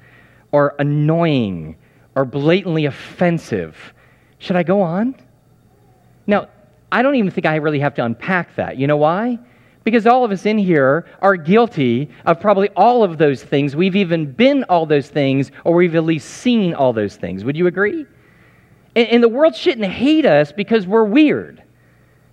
or 0.52 0.74
annoying 0.78 1.74
or 2.14 2.26
blatantly 2.26 2.84
offensive. 2.84 3.74
Should 4.36 4.56
I 4.56 4.62
go 4.62 4.82
on? 4.82 5.16
Now, 6.26 6.48
I 6.92 7.00
don't 7.00 7.14
even 7.14 7.30
think 7.30 7.46
I 7.46 7.56
really 7.56 7.80
have 7.80 7.94
to 7.94 8.04
unpack 8.04 8.54
that. 8.56 8.76
You 8.76 8.86
know 8.86 8.98
why? 8.98 9.38
Because 9.82 10.06
all 10.06 10.26
of 10.26 10.30
us 10.30 10.44
in 10.44 10.58
here 10.58 11.06
are 11.22 11.36
guilty 11.36 12.10
of 12.26 12.38
probably 12.38 12.68
all 12.76 13.02
of 13.02 13.16
those 13.16 13.42
things. 13.42 13.74
We've 13.74 13.96
even 13.96 14.30
been 14.30 14.62
all 14.64 14.84
those 14.84 15.08
things, 15.08 15.50
or 15.64 15.74
we've 15.74 15.94
at 15.94 16.04
least 16.04 16.28
seen 16.28 16.74
all 16.74 16.92
those 16.92 17.16
things. 17.16 17.44
Would 17.44 17.56
you 17.56 17.66
agree? 17.66 18.04
And, 18.94 19.22
the 19.22 19.28
world 19.30 19.56
shouldn't 19.56 19.90
hate 19.90 20.26
us 20.26 20.52
because 20.52 20.86
we're 20.86 21.04
weird. 21.04 21.62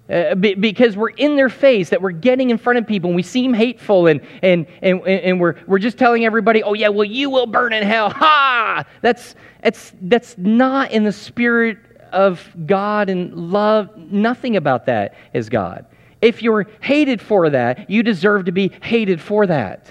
Uh, 0.09 0.35
because 0.35 0.97
we're 0.97 1.09
in 1.11 1.37
their 1.37 1.47
face, 1.47 1.89
that 1.89 2.01
we're 2.01 2.11
getting 2.11 2.49
in 2.49 2.57
front 2.57 2.77
of 2.77 2.85
people 2.85 3.09
and 3.09 3.15
we 3.15 3.23
seem 3.23 3.53
hateful 3.53 4.07
and, 4.07 4.19
and, 4.41 4.67
and, 4.81 5.01
and 5.07 5.39
we're, 5.39 5.55
we're 5.65 5.79
just 5.79 5.97
telling 5.97 6.25
everybody, 6.25 6.61
oh, 6.61 6.73
yeah, 6.73 6.89
well, 6.89 7.05
you 7.05 7.29
will 7.29 7.47
burn 7.47 7.71
in 7.71 7.83
hell. 7.83 8.09
Ha! 8.23 8.83
That's, 9.01 9.35
that's, 9.61 9.93
that's 10.01 10.37
not 10.37 10.91
in 10.91 11.05
the 11.05 11.11
spirit 11.11 11.77
of 12.11 12.45
God 12.65 13.09
and 13.09 13.33
love. 13.33 13.95
Nothing 13.95 14.57
about 14.57 14.85
that 14.87 15.15
is 15.33 15.47
God. 15.47 15.85
If 16.21 16.41
you're 16.41 16.67
hated 16.81 17.21
for 17.21 17.49
that, 17.49 17.89
you 17.89 18.03
deserve 18.03 18.45
to 18.45 18.51
be 18.51 18.71
hated 18.81 19.21
for 19.21 19.47
that. 19.47 19.89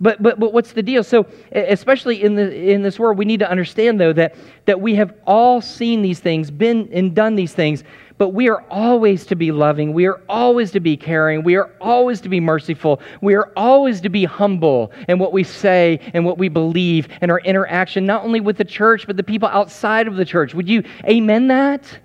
But, 0.00 0.22
but, 0.22 0.40
but 0.40 0.52
what's 0.52 0.72
the 0.72 0.82
deal? 0.82 1.04
So, 1.04 1.26
especially 1.52 2.22
in, 2.22 2.34
the, 2.34 2.54
in 2.54 2.82
this 2.82 2.98
world, 2.98 3.18
we 3.18 3.26
need 3.26 3.40
to 3.40 3.50
understand, 3.50 4.00
though, 4.00 4.14
that, 4.14 4.34
that 4.64 4.80
we 4.80 4.94
have 4.94 5.14
all 5.26 5.60
seen 5.60 6.00
these 6.00 6.20
things, 6.20 6.50
been 6.50 6.88
and 6.92 7.14
done 7.14 7.34
these 7.36 7.52
things, 7.52 7.84
but 8.20 8.34
we 8.34 8.50
are 8.50 8.62
always 8.68 9.24
to 9.24 9.34
be 9.34 9.50
loving. 9.50 9.94
We 9.94 10.04
are 10.04 10.20
always 10.28 10.72
to 10.72 10.80
be 10.80 10.94
caring. 10.94 11.42
We 11.42 11.56
are 11.56 11.70
always 11.80 12.20
to 12.20 12.28
be 12.28 12.38
merciful. 12.38 13.00
We 13.22 13.34
are 13.34 13.50
always 13.56 14.02
to 14.02 14.10
be 14.10 14.26
humble 14.26 14.92
in 15.08 15.18
what 15.18 15.32
we 15.32 15.42
say 15.42 15.98
and 16.12 16.26
what 16.26 16.36
we 16.36 16.50
believe 16.50 17.08
and 17.22 17.30
our 17.30 17.40
interaction, 17.40 18.04
not 18.04 18.22
only 18.22 18.40
with 18.40 18.58
the 18.58 18.64
church, 18.66 19.06
but 19.06 19.16
the 19.16 19.22
people 19.22 19.48
outside 19.48 20.06
of 20.06 20.16
the 20.16 20.26
church. 20.26 20.54
Would 20.54 20.68
you 20.68 20.82
amen 21.08 21.48
that? 21.48 21.98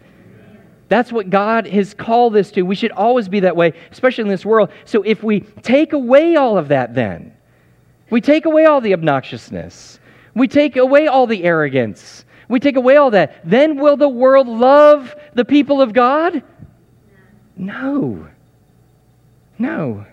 That's 0.87 1.11
what 1.11 1.29
God 1.29 1.67
has 1.67 1.93
called 1.93 2.37
us 2.37 2.49
to. 2.51 2.61
We 2.61 2.75
should 2.75 2.93
always 2.93 3.27
be 3.27 3.41
that 3.41 3.57
way, 3.57 3.73
especially 3.91 4.21
in 4.21 4.29
this 4.29 4.45
world. 4.45 4.69
So 4.85 5.01
if 5.01 5.21
we 5.21 5.41
take 5.41 5.91
away 5.91 6.37
all 6.37 6.57
of 6.57 6.69
that, 6.69 6.93
then, 6.93 7.33
we 8.09 8.21
take 8.21 8.45
away 8.45 8.63
all 8.67 8.79
the 8.79 8.93
obnoxiousness, 8.93 9.99
we 10.33 10.47
take 10.47 10.77
away 10.77 11.07
all 11.07 11.27
the 11.27 11.43
arrogance, 11.43 12.23
we 12.47 12.59
take 12.59 12.75
away 12.75 12.97
all 12.97 13.11
that, 13.11 13.41
then 13.43 13.77
will 13.77 13.97
the 13.97 14.09
world 14.09 14.47
love 14.47 15.15
the 15.35 15.45
people 15.45 15.81
of 15.81 15.93
God? 15.93 16.41
No. 17.55 18.27
No. 19.59 20.05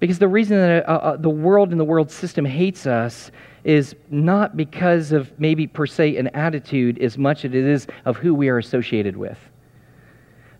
Because 0.00 0.18
the 0.18 0.28
reason 0.28 0.56
that 0.56 0.88
uh, 0.88 0.92
uh, 0.92 1.16
the 1.16 1.30
world 1.30 1.70
and 1.70 1.80
the 1.80 1.84
world 1.84 2.10
system 2.10 2.44
hates 2.44 2.86
us 2.86 3.30
is 3.64 3.96
not 4.10 4.56
because 4.56 5.12
of 5.12 5.38
maybe 5.40 5.66
per 5.66 5.86
se 5.86 6.16
an 6.16 6.28
attitude 6.28 6.98
as 7.00 7.18
much 7.18 7.44
as 7.44 7.52
it 7.52 7.64
is 7.64 7.86
of 8.04 8.16
who 8.16 8.34
we 8.34 8.48
are 8.48 8.58
associated 8.58 9.16
with. 9.16 9.38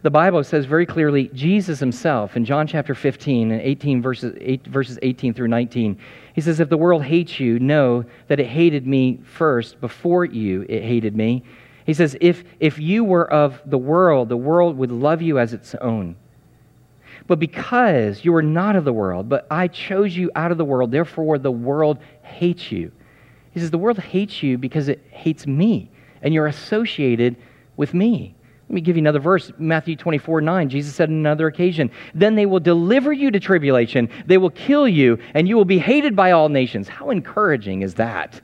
The 0.02 0.10
Bible 0.10 0.42
says 0.44 0.66
very 0.66 0.86
clearly, 0.86 1.30
Jesus 1.34 1.80
himself 1.80 2.36
in 2.36 2.44
John 2.44 2.66
chapter 2.66 2.94
15 2.94 3.50
and 3.50 3.60
18 3.60 4.02
verses, 4.02 4.36
8, 4.40 4.66
verses 4.66 4.98
18 5.02 5.34
through 5.34 5.48
19, 5.48 5.98
he 6.34 6.40
says, 6.40 6.60
If 6.60 6.68
the 6.68 6.76
world 6.76 7.02
hates 7.02 7.40
you, 7.40 7.58
know 7.58 8.04
that 8.28 8.38
it 8.38 8.46
hated 8.46 8.86
me 8.86 9.20
first. 9.24 9.80
Before 9.80 10.24
you, 10.24 10.64
it 10.68 10.82
hated 10.82 11.16
me. 11.16 11.42
He 11.86 11.94
says, 11.94 12.16
if, 12.20 12.42
if 12.58 12.78
you 12.80 13.04
were 13.04 13.32
of 13.32 13.62
the 13.64 13.78
world, 13.78 14.28
the 14.28 14.36
world 14.36 14.76
would 14.76 14.90
love 14.90 15.22
you 15.22 15.38
as 15.38 15.52
its 15.52 15.74
own. 15.76 16.16
But 17.28 17.38
because 17.38 18.24
you 18.24 18.34
are 18.34 18.42
not 18.42 18.76
of 18.76 18.84
the 18.84 18.92
world, 18.92 19.28
but 19.28 19.46
I 19.50 19.68
chose 19.68 20.16
you 20.16 20.30
out 20.34 20.52
of 20.52 20.58
the 20.58 20.64
world, 20.64 20.90
therefore 20.90 21.38
the 21.38 21.50
world 21.50 21.98
hates 22.22 22.70
you. 22.72 22.90
He 23.52 23.60
says, 23.60 23.70
The 23.70 23.78
world 23.78 23.98
hates 23.98 24.42
you 24.42 24.58
because 24.58 24.88
it 24.88 25.02
hates 25.10 25.46
me, 25.46 25.90
and 26.22 26.34
you're 26.34 26.46
associated 26.46 27.36
with 27.76 27.94
me. 27.94 28.34
Let 28.68 28.74
me 28.74 28.80
give 28.80 28.96
you 28.96 29.02
another 29.02 29.20
verse, 29.20 29.52
Matthew 29.58 29.94
24, 29.94 30.40
9. 30.40 30.68
Jesus 30.68 30.94
said 30.94 31.08
on 31.08 31.14
another 31.14 31.46
occasion, 31.46 31.90
Then 32.14 32.34
they 32.34 32.46
will 32.46 32.60
deliver 32.60 33.12
you 33.12 33.30
to 33.30 33.38
tribulation, 33.38 34.08
they 34.26 34.38
will 34.38 34.50
kill 34.50 34.88
you, 34.88 35.18
and 35.34 35.48
you 35.48 35.56
will 35.56 35.64
be 35.64 35.78
hated 35.78 36.16
by 36.16 36.32
all 36.32 36.48
nations. 36.48 36.88
How 36.88 37.10
encouraging 37.10 37.82
is 37.82 37.94
that? 37.94 38.40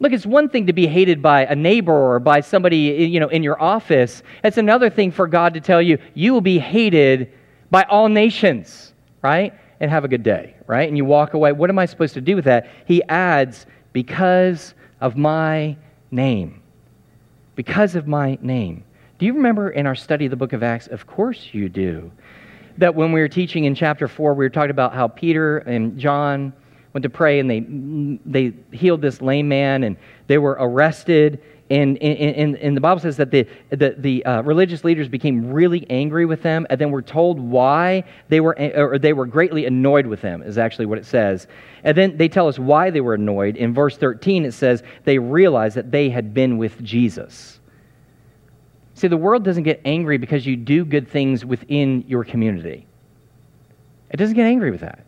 Look, 0.00 0.12
it's 0.12 0.26
one 0.26 0.48
thing 0.48 0.66
to 0.66 0.72
be 0.72 0.86
hated 0.86 1.22
by 1.22 1.46
a 1.46 1.54
neighbor 1.54 2.14
or 2.14 2.18
by 2.18 2.40
somebody 2.40 2.76
you 2.76 3.20
know, 3.20 3.28
in 3.28 3.42
your 3.42 3.60
office. 3.60 4.22
It's 4.42 4.58
another 4.58 4.90
thing 4.90 5.10
for 5.10 5.26
God 5.26 5.54
to 5.54 5.60
tell 5.60 5.80
you, 5.80 5.98
you 6.14 6.32
will 6.32 6.40
be 6.40 6.58
hated 6.58 7.32
by 7.70 7.84
all 7.84 8.08
nations, 8.08 8.92
right? 9.22 9.54
And 9.80 9.90
have 9.90 10.04
a 10.04 10.08
good 10.08 10.22
day, 10.22 10.56
right? 10.66 10.88
And 10.88 10.96
you 10.96 11.04
walk 11.04 11.34
away. 11.34 11.52
What 11.52 11.70
am 11.70 11.78
I 11.78 11.86
supposed 11.86 12.14
to 12.14 12.20
do 12.20 12.36
with 12.36 12.44
that? 12.44 12.68
He 12.86 13.02
adds, 13.04 13.66
because 13.92 14.74
of 15.00 15.16
my 15.16 15.76
name 16.10 16.60
because 17.54 17.94
of 17.94 18.06
my 18.06 18.38
name. 18.42 18.84
Do 19.18 19.26
you 19.26 19.34
remember 19.34 19.70
in 19.70 19.86
our 19.86 19.94
study 19.94 20.26
of 20.26 20.30
the 20.30 20.36
book 20.36 20.52
of 20.52 20.62
Acts? 20.62 20.86
Of 20.88 21.06
course 21.06 21.50
you 21.52 21.68
do. 21.68 22.10
That 22.78 22.94
when 22.94 23.12
we 23.12 23.20
were 23.20 23.28
teaching 23.28 23.64
in 23.64 23.74
chapter 23.74 24.08
4, 24.08 24.34
we 24.34 24.44
were 24.44 24.50
talking 24.50 24.70
about 24.70 24.92
how 24.92 25.08
Peter 25.08 25.58
and 25.58 25.96
John 25.98 26.52
went 26.94 27.02
to 27.02 27.10
pray 27.10 27.40
and 27.40 27.50
they, 27.50 27.60
they 28.24 28.54
healed 28.74 29.02
this 29.02 29.20
lame 29.20 29.48
man 29.48 29.82
and 29.82 29.96
they 30.28 30.38
were 30.38 30.56
arrested. 30.58 31.42
And, 31.68 31.98
and, 31.98 32.56
and 32.56 32.76
the 32.76 32.80
Bible 32.80 33.00
says 33.00 33.16
that 33.16 33.32
the, 33.32 33.48
the, 33.70 33.96
the 33.98 34.24
uh, 34.24 34.42
religious 34.42 34.84
leaders 34.84 35.08
became 35.08 35.52
really 35.52 35.86
angry 35.90 36.24
with 36.24 36.42
them 36.42 36.66
and 36.70 36.80
then 36.80 36.92
were 36.92 37.02
told 37.02 37.40
why 37.40 38.04
they 38.28 38.40
were, 38.40 38.56
or 38.76 38.98
they 38.98 39.12
were 39.12 39.26
greatly 39.26 39.66
annoyed 39.66 40.06
with 40.06 40.20
them, 40.20 40.40
is 40.42 40.56
actually 40.56 40.86
what 40.86 40.98
it 40.98 41.04
says. 41.04 41.48
And 41.82 41.96
then 41.96 42.16
they 42.16 42.28
tell 42.28 42.46
us 42.46 42.58
why 42.58 42.90
they 42.90 43.00
were 43.00 43.14
annoyed. 43.14 43.56
In 43.56 43.74
verse 43.74 43.96
13, 43.96 44.44
it 44.44 44.52
says 44.52 44.84
they 45.02 45.18
realized 45.18 45.76
that 45.76 45.90
they 45.90 46.10
had 46.10 46.32
been 46.32 46.58
with 46.58 46.80
Jesus. 46.82 47.58
See, 48.94 49.08
the 49.08 49.16
world 49.16 49.42
doesn't 49.42 49.64
get 49.64 49.80
angry 49.84 50.18
because 50.18 50.46
you 50.46 50.54
do 50.54 50.84
good 50.84 51.08
things 51.08 51.44
within 51.44 52.04
your 52.06 52.22
community. 52.22 52.86
It 54.10 54.18
doesn't 54.18 54.36
get 54.36 54.46
angry 54.46 54.70
with 54.70 54.82
that. 54.82 55.03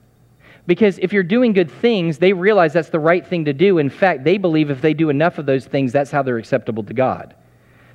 Because 0.66 0.98
if 0.98 1.12
you're 1.12 1.22
doing 1.22 1.52
good 1.52 1.70
things, 1.70 2.18
they 2.18 2.32
realize 2.32 2.72
that's 2.72 2.88
the 2.88 2.98
right 2.98 3.26
thing 3.26 3.44
to 3.44 3.52
do. 3.52 3.78
In 3.78 3.88
fact, 3.88 4.24
they 4.24 4.36
believe 4.36 4.70
if 4.70 4.80
they 4.80 4.94
do 4.94 5.10
enough 5.10 5.38
of 5.38 5.46
those 5.46 5.66
things, 5.66 5.92
that's 5.92 6.10
how 6.10 6.22
they're 6.22 6.38
acceptable 6.38 6.82
to 6.84 6.94
God. 6.94 7.34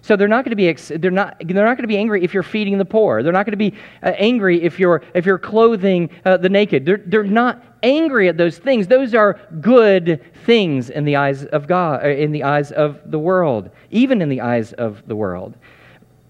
So 0.03 0.15
they're 0.15 0.27
not 0.27 0.43
going 0.43 0.51
to 0.51 0.55
be 0.55 0.73
they're 0.97 1.11
not 1.11 1.37
they're 1.45 1.65
not 1.65 1.77
going 1.77 1.83
to 1.83 1.87
be 1.87 1.97
angry 1.97 2.23
if 2.23 2.33
you're 2.33 2.41
feeding 2.41 2.77
the 2.79 2.85
poor. 2.85 3.21
They're 3.21 3.31
not 3.31 3.45
going 3.45 3.51
to 3.51 3.57
be 3.57 3.75
uh, 4.01 4.09
angry 4.17 4.61
if 4.63 4.79
you're 4.79 5.03
if 5.13 5.27
you're 5.27 5.37
clothing 5.37 6.09
uh, 6.25 6.37
the 6.37 6.49
naked. 6.49 6.85
They're 6.85 7.01
they're 7.05 7.23
not 7.23 7.63
angry 7.83 8.27
at 8.27 8.35
those 8.35 8.57
things. 8.57 8.87
Those 8.87 9.13
are 9.13 9.39
good 9.61 10.23
things 10.45 10.89
in 10.89 11.05
the 11.05 11.17
eyes 11.17 11.45
of 11.45 11.67
God, 11.67 12.03
uh, 12.03 12.09
in 12.09 12.31
the 12.31 12.43
eyes 12.43 12.71
of 12.71 12.99
the 13.11 13.19
world, 13.19 13.69
even 13.91 14.23
in 14.23 14.29
the 14.29 14.41
eyes 14.41 14.73
of 14.73 15.03
the 15.07 15.15
world. 15.15 15.55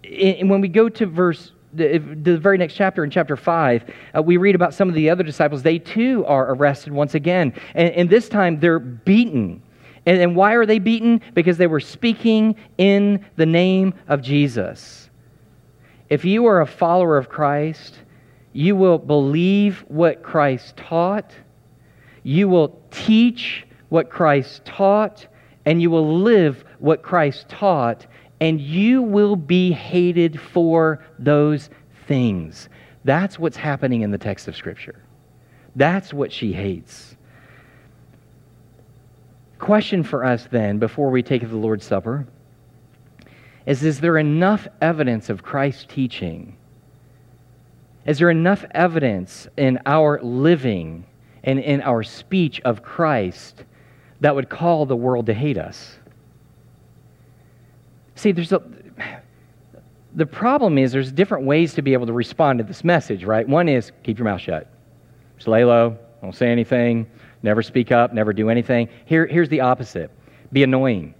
And 0.03 0.49
when 0.49 0.59
we 0.59 0.67
go 0.67 0.89
to 0.89 1.05
verse 1.05 1.53
the, 1.73 2.37
very 2.37 2.57
next 2.57 2.73
chapter, 2.73 3.03
in 3.03 3.09
chapter 3.09 3.35
5, 3.35 3.83
uh, 4.15 4.21
we 4.21 4.37
read 4.37 4.55
about 4.55 4.73
some 4.73 4.89
of 4.89 4.95
the 4.95 5.09
other 5.09 5.23
disciples. 5.23 5.63
They 5.63 5.79
too 5.79 6.25
are 6.25 6.53
arrested 6.53 6.93
once 6.93 7.15
again. 7.15 7.53
And, 7.75 7.89
and 7.91 8.09
this 8.09 8.29
time 8.29 8.59
they're 8.59 8.79
beaten. 8.79 9.61
And, 10.05 10.21
and 10.21 10.35
why 10.35 10.53
are 10.53 10.65
they 10.65 10.79
beaten? 10.79 11.21
Because 11.33 11.57
they 11.57 11.67
were 11.67 11.79
speaking 11.79 12.55
in 12.77 13.25
the 13.35 13.45
name 13.45 13.93
of 14.07 14.21
Jesus. 14.21 15.09
If 16.09 16.25
you 16.25 16.45
are 16.47 16.61
a 16.61 16.67
follower 16.67 17.17
of 17.17 17.29
Christ, 17.29 17.99
you 18.53 18.75
will 18.75 18.97
believe 18.97 19.85
what 19.87 20.23
Christ 20.23 20.75
taught, 20.75 21.33
you 22.23 22.49
will 22.49 22.81
teach 22.91 23.65
what 23.89 24.09
Christ 24.09 24.65
taught, 24.65 25.27
and 25.65 25.81
you 25.81 25.89
will 25.89 26.19
live 26.19 26.63
what 26.79 27.01
Christ 27.01 27.47
taught, 27.47 28.07
and 28.41 28.59
you 28.59 29.03
will 29.03 29.35
be 29.35 29.71
hated 29.71 30.41
for 30.41 31.05
those 31.19 31.69
things. 32.07 32.67
That's 33.05 33.37
what's 33.37 33.55
happening 33.55 34.01
in 34.01 34.09
the 34.09 34.17
text 34.17 34.47
of 34.47 34.55
Scripture. 34.55 35.01
That's 35.75 36.11
what 36.11 36.33
she 36.33 36.51
hates. 36.51 37.15
Question 39.59 40.03
for 40.03 40.25
us 40.25 40.47
then, 40.51 40.79
before 40.79 41.11
we 41.11 41.21
take 41.21 41.47
the 41.47 41.55
Lord's 41.55 41.85
Supper, 41.85 42.27
is 43.67 43.83
Is 43.83 43.99
there 43.99 44.17
enough 44.17 44.67
evidence 44.81 45.29
of 45.29 45.43
Christ's 45.43 45.85
teaching? 45.87 46.57
Is 48.07 48.17
there 48.17 48.31
enough 48.31 48.65
evidence 48.71 49.47
in 49.55 49.79
our 49.85 50.19
living 50.23 51.05
and 51.43 51.59
in 51.59 51.81
our 51.81 52.01
speech 52.01 52.59
of 52.61 52.81
Christ 52.81 53.63
that 54.19 54.33
would 54.33 54.49
call 54.49 54.87
the 54.87 54.95
world 54.95 55.27
to 55.27 55.33
hate 55.35 55.59
us? 55.59 55.99
See, 58.21 58.31
there's 58.31 58.51
a. 58.51 58.61
The 60.13 60.27
problem 60.27 60.77
is 60.77 60.91
there's 60.91 61.11
different 61.11 61.45
ways 61.45 61.73
to 61.73 61.81
be 61.81 61.93
able 61.93 62.05
to 62.05 62.13
respond 62.13 62.59
to 62.59 62.63
this 62.63 62.83
message, 62.83 63.23
right? 63.23 63.47
One 63.47 63.67
is 63.67 63.91
keep 64.03 64.19
your 64.19 64.25
mouth 64.25 64.41
shut. 64.41 64.67
Just 65.37 65.47
lay 65.47 65.65
low, 65.65 65.97
don't 66.21 66.35
say 66.35 66.51
anything, 66.51 67.09
never 67.41 67.63
speak 67.63 67.91
up, 67.91 68.13
never 68.13 68.31
do 68.31 68.51
anything. 68.51 68.89
Here, 69.05 69.25
here's 69.25 69.49
the 69.49 69.61
opposite 69.61 70.11
be 70.53 70.61
annoying 70.61 71.15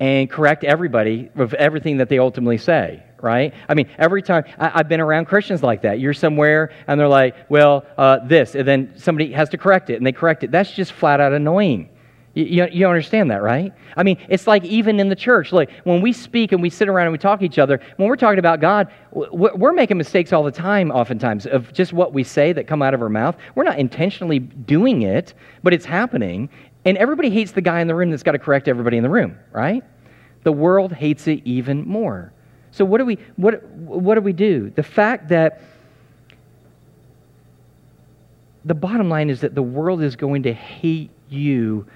and 0.00 0.28
correct 0.28 0.64
everybody 0.64 1.30
of 1.36 1.54
everything 1.54 1.98
that 1.98 2.08
they 2.08 2.18
ultimately 2.18 2.58
say, 2.58 3.04
right? 3.22 3.54
I 3.68 3.74
mean, 3.74 3.88
every 3.96 4.22
time 4.22 4.42
I, 4.58 4.70
have 4.70 4.88
been 4.88 5.00
around 5.00 5.26
Christians 5.26 5.62
like 5.62 5.82
that. 5.82 6.00
You're 6.00 6.14
somewhere 6.14 6.72
and 6.88 6.98
they're 6.98 7.06
like, 7.06 7.36
well, 7.48 7.86
uh, 7.96 8.18
this, 8.26 8.56
and 8.56 8.66
then 8.66 8.94
somebody 8.96 9.30
has 9.30 9.48
to 9.50 9.58
correct 9.58 9.90
it 9.90 9.96
and 9.98 10.04
they 10.04 10.10
correct 10.10 10.42
it. 10.42 10.50
That's 10.50 10.72
just 10.72 10.90
flat 10.90 11.20
out 11.20 11.32
annoying. 11.32 11.88
You, 12.44 12.68
you, 12.70 12.86
understand 12.86 13.30
that, 13.30 13.42
right? 13.42 13.72
I 13.96 14.02
mean, 14.02 14.18
it's 14.28 14.46
like 14.46 14.64
even 14.64 15.00
in 15.00 15.08
the 15.08 15.16
church. 15.16 15.52
Like 15.52 15.70
when 15.84 16.00
we 16.00 16.12
speak 16.12 16.52
and 16.52 16.62
we 16.62 16.70
sit 16.70 16.88
around 16.88 17.06
and 17.06 17.12
we 17.12 17.18
talk 17.18 17.40
to 17.40 17.44
each 17.44 17.58
other, 17.58 17.80
when 17.96 18.08
we're 18.08 18.16
talking 18.16 18.38
about 18.38 18.60
God, 18.60 18.88
we're 19.12 19.72
making 19.72 19.98
mistakes 19.98 20.32
all 20.32 20.42
the 20.42 20.50
time, 20.50 20.90
oftentimes, 20.90 21.46
of 21.46 21.72
just 21.72 21.92
what 21.92 22.12
we 22.12 22.24
say 22.24 22.52
that 22.52 22.66
come 22.66 22.82
out 22.82 22.94
of 22.94 23.02
our 23.02 23.08
mouth. 23.08 23.36
We're 23.54 23.64
not 23.64 23.78
intentionally 23.78 24.38
doing 24.38 25.02
it, 25.02 25.34
but 25.62 25.74
it's 25.74 25.84
happening. 25.84 26.48
And 26.84 26.96
everybody 26.96 27.30
hates 27.30 27.52
the 27.52 27.60
guy 27.60 27.80
in 27.80 27.88
the 27.88 27.94
room 27.94 28.10
that's 28.10 28.22
got 28.22 28.32
to 28.32 28.38
correct 28.38 28.68
everybody 28.68 28.96
in 28.96 29.02
the 29.02 29.10
room, 29.10 29.38
right? 29.52 29.82
The 30.44 30.52
world 30.52 30.92
hates 30.92 31.26
it 31.26 31.42
even 31.44 31.86
more. 31.86 32.32
So 32.72 32.84
what 32.84 32.98
do 32.98 33.04
we 33.04 33.18
what 33.36 33.64
what 33.64 34.14
do 34.14 34.20
we 34.20 34.32
do? 34.32 34.70
The 34.70 34.82
fact 34.82 35.28
that 35.28 35.60
the 38.64 38.74
bottom 38.74 39.08
line 39.08 39.30
is 39.30 39.40
that 39.40 39.54
the 39.54 39.62
world 39.62 40.02
is 40.02 40.16
going 40.16 40.44
to 40.44 40.52
hate 40.52 41.10
you 41.28 41.86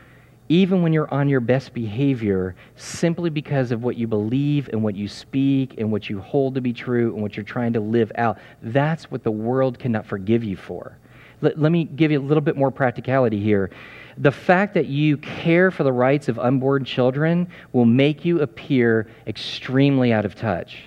even 0.49 0.83
when 0.83 0.93
you're 0.93 1.13
on 1.13 1.29
your 1.29 1.41
best 1.41 1.73
behavior 1.73 2.55
simply 2.77 3.31
because 3.31 3.71
of 3.71 3.83
what 3.83 3.97
you 3.97 4.07
believe 4.07 4.69
and 4.73 4.83
what 4.83 4.95
you 4.95 5.09
speak 5.09 5.75
and 5.79 5.91
what 5.91 6.11
you 6.11 6.21
hold 6.21 6.55
to 6.55 6.61
be 6.61 6.73
true 6.73 7.15
and 7.15 7.23
what 7.23 7.37
you're 7.37 7.45
trying 7.45 7.73
to 7.73 7.81
live 7.81 8.13
out. 8.17 8.39
That's 8.63 9.11
what 9.11 9.23
the 9.23 9.31
world 9.31 9.79
cannot 9.79 10.07
forgive 10.07 10.45
you 10.45 10.57
for. 10.57 10.99
Let, 11.41 11.59
let 11.59 11.73
me 11.73 11.85
give 11.85 12.11
you 12.11 12.21
a 12.21 12.23
little 12.23 12.43
bit 12.43 12.57
more 12.57 12.71
practicality 12.71 13.41
here. 13.41 13.71
The 14.19 14.31
fact 14.31 14.75
that 14.75 14.87
you 14.87 15.17
care 15.17 15.71
for 15.71 15.83
the 15.83 15.93
rights 15.93 16.29
of 16.29 16.39
unborn 16.39 16.85
children 16.85 17.49
will 17.73 17.87
make 17.87 18.25
you 18.25 18.43
appear 18.43 19.09
extremely 19.27 20.13
out 20.13 20.25
of 20.25 20.35
touch. 20.35 20.85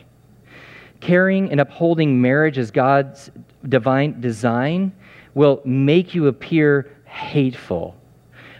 Caring 1.02 1.52
and 1.52 1.60
upholding 1.60 2.22
marriage 2.22 2.58
as 2.58 2.72
God's 2.72 3.32
divine 3.67 4.22
design 4.22 4.93
will 5.34 5.62
make 5.65 6.15
you 6.15 6.28
appear 6.28 6.89
hateful. 7.06 7.96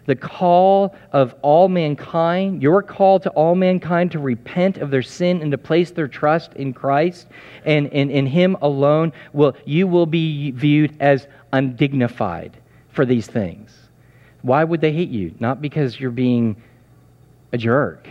The 0.08 0.16
call 0.16 0.96
of 1.12 1.36
all 1.42 1.68
mankind, 1.68 2.64
your 2.64 2.82
call 2.82 3.20
to 3.20 3.30
all 3.32 3.56
mankind 3.56 4.12
to 4.14 4.20
repent 4.20 4.78
of 4.78 4.90
their 4.90 5.02
sin 5.02 5.42
and 5.42 5.52
to 5.52 5.58
place 5.58 5.92
their 5.92 6.08
trust 6.08 6.54
in 6.54 6.74
Christ 6.74 7.28
and 7.66 7.88
in 7.88 8.26
Him 8.26 8.58
alone, 8.62 9.12
will, 9.34 9.56
you 9.66 9.86
will 9.86 10.06
be 10.06 10.52
viewed 10.52 10.96
as 11.02 11.28
undignified 11.52 12.58
for 12.90 13.06
these 13.06 13.28
things. 13.28 13.76
Why 14.42 14.64
would 14.64 14.80
they 14.80 14.94
hate 14.94 15.10
you? 15.10 15.36
Not 15.40 15.62
because 15.62 16.00
you're 16.00 16.10
being 16.10 16.56
a 17.52 17.58
jerk, 17.58 18.08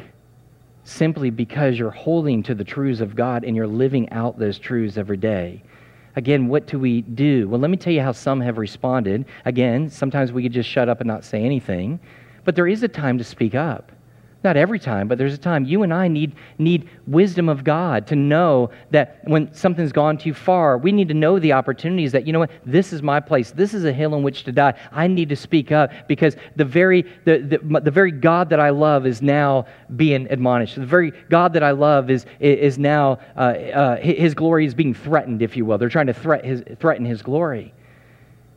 simply 0.84 1.30
because 1.30 1.78
you're 1.78 1.90
holding 1.90 2.42
to 2.42 2.54
the 2.54 2.64
truths 2.64 3.00
of 3.00 3.16
God 3.16 3.42
and 3.42 3.56
you're 3.56 3.66
living 3.66 4.10
out 4.10 4.38
those 4.38 4.58
truths 4.58 4.98
every 4.98 5.16
day. 5.16 5.62
Again, 6.16 6.48
what 6.48 6.66
do 6.66 6.78
we 6.78 7.02
do? 7.02 7.46
Well, 7.48 7.60
let 7.60 7.70
me 7.70 7.76
tell 7.76 7.92
you 7.92 8.00
how 8.00 8.12
some 8.12 8.40
have 8.40 8.56
responded. 8.56 9.26
Again, 9.44 9.90
sometimes 9.90 10.32
we 10.32 10.42
could 10.42 10.52
just 10.52 10.68
shut 10.68 10.88
up 10.88 11.00
and 11.00 11.06
not 11.06 11.24
say 11.24 11.42
anything, 11.44 12.00
but 12.44 12.56
there 12.56 12.66
is 12.66 12.82
a 12.82 12.88
time 12.88 13.18
to 13.18 13.24
speak 13.24 13.54
up. 13.54 13.92
Not 14.46 14.56
every 14.56 14.78
time, 14.78 15.08
but 15.08 15.18
there's 15.18 15.34
a 15.34 15.38
time. 15.38 15.64
You 15.64 15.82
and 15.82 15.92
I 15.92 16.06
need, 16.06 16.36
need 16.56 16.88
wisdom 17.08 17.48
of 17.48 17.64
God 17.64 18.06
to 18.06 18.14
know 18.14 18.70
that 18.92 19.18
when 19.24 19.52
something's 19.52 19.90
gone 19.90 20.18
too 20.18 20.32
far, 20.32 20.78
we 20.78 20.92
need 20.92 21.08
to 21.08 21.14
know 21.14 21.40
the 21.40 21.52
opportunities 21.52 22.12
that, 22.12 22.28
you 22.28 22.32
know 22.32 22.38
what, 22.38 22.52
this 22.64 22.92
is 22.92 23.02
my 23.02 23.18
place. 23.18 23.50
This 23.50 23.74
is 23.74 23.84
a 23.84 23.92
hill 23.92 24.14
in 24.14 24.22
which 24.22 24.44
to 24.44 24.52
die. 24.52 24.74
I 24.92 25.08
need 25.08 25.30
to 25.30 25.36
speak 25.36 25.72
up 25.72 25.90
because 26.06 26.36
the 26.54 26.64
very, 26.64 27.02
the, 27.24 27.38
the, 27.38 27.80
the 27.80 27.90
very 27.90 28.12
God 28.12 28.48
that 28.50 28.60
I 28.60 28.70
love 28.70 29.04
is 29.04 29.20
now 29.20 29.66
being 29.96 30.28
admonished. 30.30 30.76
The 30.76 30.86
very 30.86 31.10
God 31.28 31.52
that 31.54 31.64
I 31.64 31.72
love 31.72 32.08
is, 32.08 32.24
is 32.38 32.78
now, 32.78 33.18
uh, 33.36 33.40
uh, 33.40 33.96
his 33.96 34.32
glory 34.32 34.64
is 34.64 34.74
being 34.74 34.94
threatened, 34.94 35.42
if 35.42 35.56
you 35.56 35.64
will. 35.64 35.76
They're 35.76 35.88
trying 35.88 36.06
to 36.06 36.14
threat 36.14 36.44
his, 36.44 36.62
threaten 36.78 37.04
his 37.04 37.20
glory. 37.20 37.74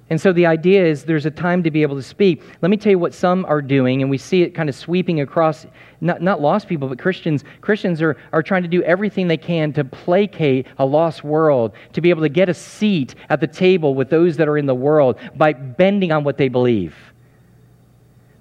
And 0.09 0.19
so 0.19 0.33
the 0.33 0.45
idea 0.45 0.83
is 0.83 1.03
there's 1.03 1.27
a 1.27 1.31
time 1.31 1.61
to 1.63 1.69
be 1.69 1.83
able 1.83 1.95
to 1.95 2.01
speak. 2.03 2.41
Let 2.61 2.71
me 2.71 2.77
tell 2.77 2.91
you 2.91 2.97
what 2.99 3.13
some 3.13 3.45
are 3.45 3.61
doing, 3.61 4.01
and 4.01 4.09
we 4.09 4.17
see 4.17 4.41
it 4.41 4.55
kind 4.55 4.67
of 4.67 4.75
sweeping 4.75 5.21
across 5.21 5.67
not, 6.01 6.21
not 6.21 6.41
lost 6.41 6.67
people, 6.67 6.87
but 6.87 6.97
Christians. 6.97 7.43
Christians 7.61 8.01
are, 8.01 8.17
are 8.33 8.41
trying 8.41 8.63
to 8.63 8.69
do 8.69 8.81
everything 8.83 9.27
they 9.27 9.37
can 9.37 9.71
to 9.73 9.83
placate 9.83 10.65
a 10.79 10.85
lost 10.85 11.23
world, 11.23 11.73
to 11.93 12.01
be 12.01 12.09
able 12.09 12.21
to 12.21 12.29
get 12.29 12.49
a 12.49 12.53
seat 12.53 13.15
at 13.29 13.39
the 13.39 13.47
table 13.47 13.93
with 13.93 14.09
those 14.09 14.37
that 14.37 14.47
are 14.47 14.57
in 14.57 14.65
the 14.65 14.75
world 14.75 15.19
by 15.35 15.53
bending 15.53 16.11
on 16.11 16.23
what 16.23 16.37
they 16.37 16.49
believe. 16.49 16.95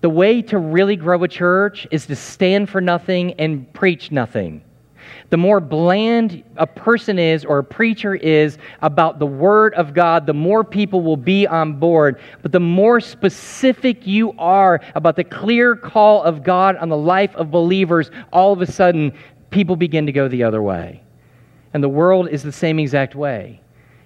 The 0.00 0.11
way 0.11 0.40
to 0.42 0.59
really 0.59 0.96
grow 0.96 1.22
a 1.24 1.28
church 1.28 1.87
is 1.90 2.07
to 2.07 2.16
stand 2.16 2.70
for 2.70 2.81
nothing 2.81 3.35
and 3.35 3.70
preach 3.74 4.12
nothing 4.12 4.62
the 5.31 5.37
more 5.37 5.61
bland 5.61 6.42
a 6.57 6.66
person 6.66 7.18
is 7.18 7.44
or 7.44 7.59
a 7.59 7.64
preacher 7.64 8.14
is 8.14 8.59
about 8.83 9.18
the 9.18 9.27
Word 9.27 9.75
of 9.75 9.94
God, 9.94 10.27
the 10.27 10.35
more 10.35 10.64
people 10.64 11.03
will 11.03 11.16
be 11.16 11.47
on 11.47 11.75
board. 11.75 12.21
But 12.42 12.53
the 12.53 12.61
more 12.61 13.01
specific 13.01 14.07
you 14.07 14.33
are 14.38 14.81
about 14.94 15.16
the 15.16 15.25
clear 15.25 15.77
call 15.77 16.23
of 16.23 16.42
God 16.42 16.77
on 16.77 16.88
the 16.88 16.97
life 16.97 17.35
of 17.37 17.51
believers, 17.51 18.11
all 18.33 18.53
of 18.53 18.61
a 18.61 18.66
sudden, 18.66 19.12
people 19.51 19.77
begin 19.77 20.07
to 20.07 20.12
go 20.12 20.29
the 20.29 20.42
other 20.42 20.62
way. 20.62 21.03
And 21.75 21.83
the 21.83 21.88
world 21.88 22.29
is 22.29 22.42
the 22.42 22.53
same 22.53 22.79
exact 22.79 23.14
way. 23.14 23.61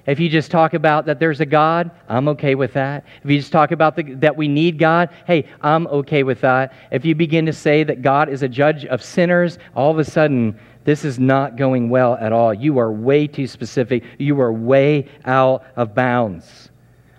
If 0.04 0.18
you 0.18 0.28
just 0.28 0.50
talk 0.50 0.74
about 0.74 1.06
that 1.06 1.20
there's 1.20 1.40
a 1.40 1.46
God, 1.46 1.90
I'm 2.08 2.26
okay 2.28 2.56
with 2.56 2.72
that. 2.72 3.04
If 3.22 3.30
you 3.30 3.38
just 3.38 3.52
talk 3.52 3.70
about 3.70 3.94
the, 3.94 4.02
that 4.14 4.36
we 4.36 4.48
need 4.48 4.78
God, 4.78 5.10
hey, 5.26 5.48
I'm 5.60 5.86
okay 5.86 6.24
with 6.24 6.40
that. 6.40 6.72
If 6.90 7.04
you 7.04 7.14
begin 7.14 7.46
to 7.46 7.52
say 7.52 7.84
that 7.84 8.02
God 8.02 8.28
is 8.28 8.42
a 8.42 8.48
judge 8.48 8.84
of 8.84 9.02
sinners, 9.02 9.58
all 9.76 9.92
of 9.92 9.98
a 9.98 10.04
sudden 10.04 10.58
this 10.84 11.04
is 11.04 11.18
not 11.18 11.56
going 11.56 11.88
well 11.88 12.14
at 12.14 12.32
all. 12.32 12.52
You 12.52 12.78
are 12.78 12.90
way 12.90 13.26
too 13.26 13.46
specific. 13.46 14.02
You 14.18 14.40
are 14.40 14.52
way 14.52 15.08
out 15.24 15.64
of 15.76 15.94
bounds. 15.94 16.70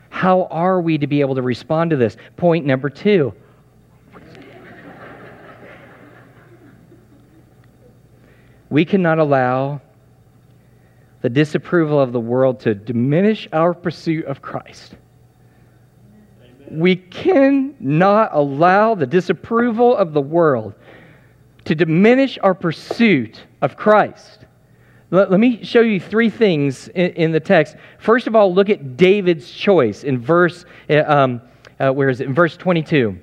How 0.09 0.43
are 0.45 0.81
we 0.81 0.97
to 0.97 1.07
be 1.07 1.21
able 1.21 1.35
to 1.35 1.41
respond 1.41 1.89
to 1.91 1.97
this? 1.97 2.17
Point 2.37 2.65
number 2.65 2.89
two. 2.89 3.33
We 8.69 8.85
cannot 8.85 9.19
allow 9.19 9.81
the 11.21 11.29
disapproval 11.29 11.99
of 11.99 12.11
the 12.11 12.19
world 12.19 12.59
to 12.61 12.75
diminish 12.75 13.47
our 13.53 13.73
pursuit 13.73 14.25
of 14.25 14.41
Christ. 14.41 14.95
We 16.69 16.95
cannot 16.95 18.31
allow 18.33 18.95
the 18.95 19.05
disapproval 19.05 19.95
of 19.95 20.13
the 20.13 20.21
world 20.21 20.73
to 21.65 21.75
diminish 21.75 22.37
our 22.41 22.53
pursuit 22.53 23.43
of 23.61 23.75
Christ. 23.75 24.45
Let, 25.11 25.29
let 25.31 25.39
me 25.39 25.63
show 25.63 25.81
you 25.81 25.99
three 25.99 26.29
things 26.29 26.87
in, 26.89 27.11
in, 27.11 27.31
the 27.31 27.39
text. 27.39 27.75
First 27.99 28.27
of 28.27 28.35
all, 28.35 28.53
look 28.53 28.69
at 28.69 28.97
David's 28.97 29.49
choice 29.49 30.03
in 30.03 30.19
verse, 30.19 30.65
uh, 30.89 31.03
um, 31.05 31.41
uh, 31.79 31.91
where 31.91 32.09
is 32.09 32.19
it? 32.19 32.27
In 32.27 32.33
verse 32.33 32.57
22. 32.57 33.19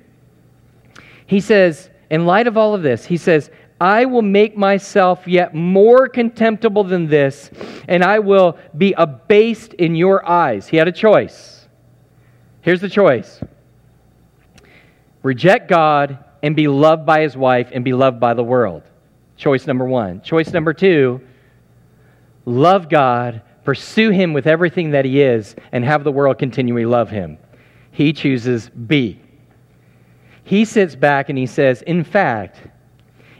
He 1.25 1.39
says, 1.39 1.89
in 2.09 2.25
light 2.25 2.47
of 2.47 2.57
all 2.57 2.73
of 2.73 2.81
this, 2.81 3.05
he 3.05 3.17
says, 3.17 3.49
I 3.79 4.05
will 4.05 4.21
make 4.21 4.55
myself 4.55 5.27
yet 5.27 5.55
more 5.55 6.07
contemptible 6.07 6.83
than 6.83 7.07
this, 7.07 7.49
and 7.87 8.03
I 8.03 8.19
will 8.19 8.57
be 8.77 8.93
abased 8.93 9.73
in 9.73 9.95
your 9.95 10.27
eyes. 10.27 10.67
He 10.67 10.77
had 10.77 10.87
a 10.87 10.91
choice. 10.91 11.67
Here's 12.61 12.81
the 12.81 12.89
choice 12.89 13.41
reject 15.23 15.67
God 15.67 16.23
and 16.43 16.55
be 16.55 16.67
loved 16.67 17.05
by 17.05 17.21
his 17.21 17.37
wife 17.37 17.69
and 17.71 17.83
be 17.83 17.93
loved 17.93 18.19
by 18.19 18.33
the 18.33 18.43
world. 18.43 18.83
Choice 19.37 19.67
number 19.67 19.85
one. 19.85 20.21
Choice 20.21 20.51
number 20.51 20.73
two 20.73 21.21
love 22.45 22.89
God, 22.89 23.41
pursue 23.63 24.09
him 24.09 24.33
with 24.33 24.47
everything 24.47 24.91
that 24.91 25.05
he 25.05 25.21
is, 25.21 25.55
and 25.71 25.85
have 25.85 26.03
the 26.03 26.11
world 26.11 26.39
continually 26.39 26.85
love 26.85 27.09
him. 27.09 27.37
He 27.91 28.13
chooses 28.13 28.69
B. 28.69 29.19
He 30.43 30.65
sits 30.65 30.95
back 30.95 31.29
and 31.29 31.37
he 31.37 31.45
says, 31.45 31.81
In 31.83 32.03
fact, 32.03 32.57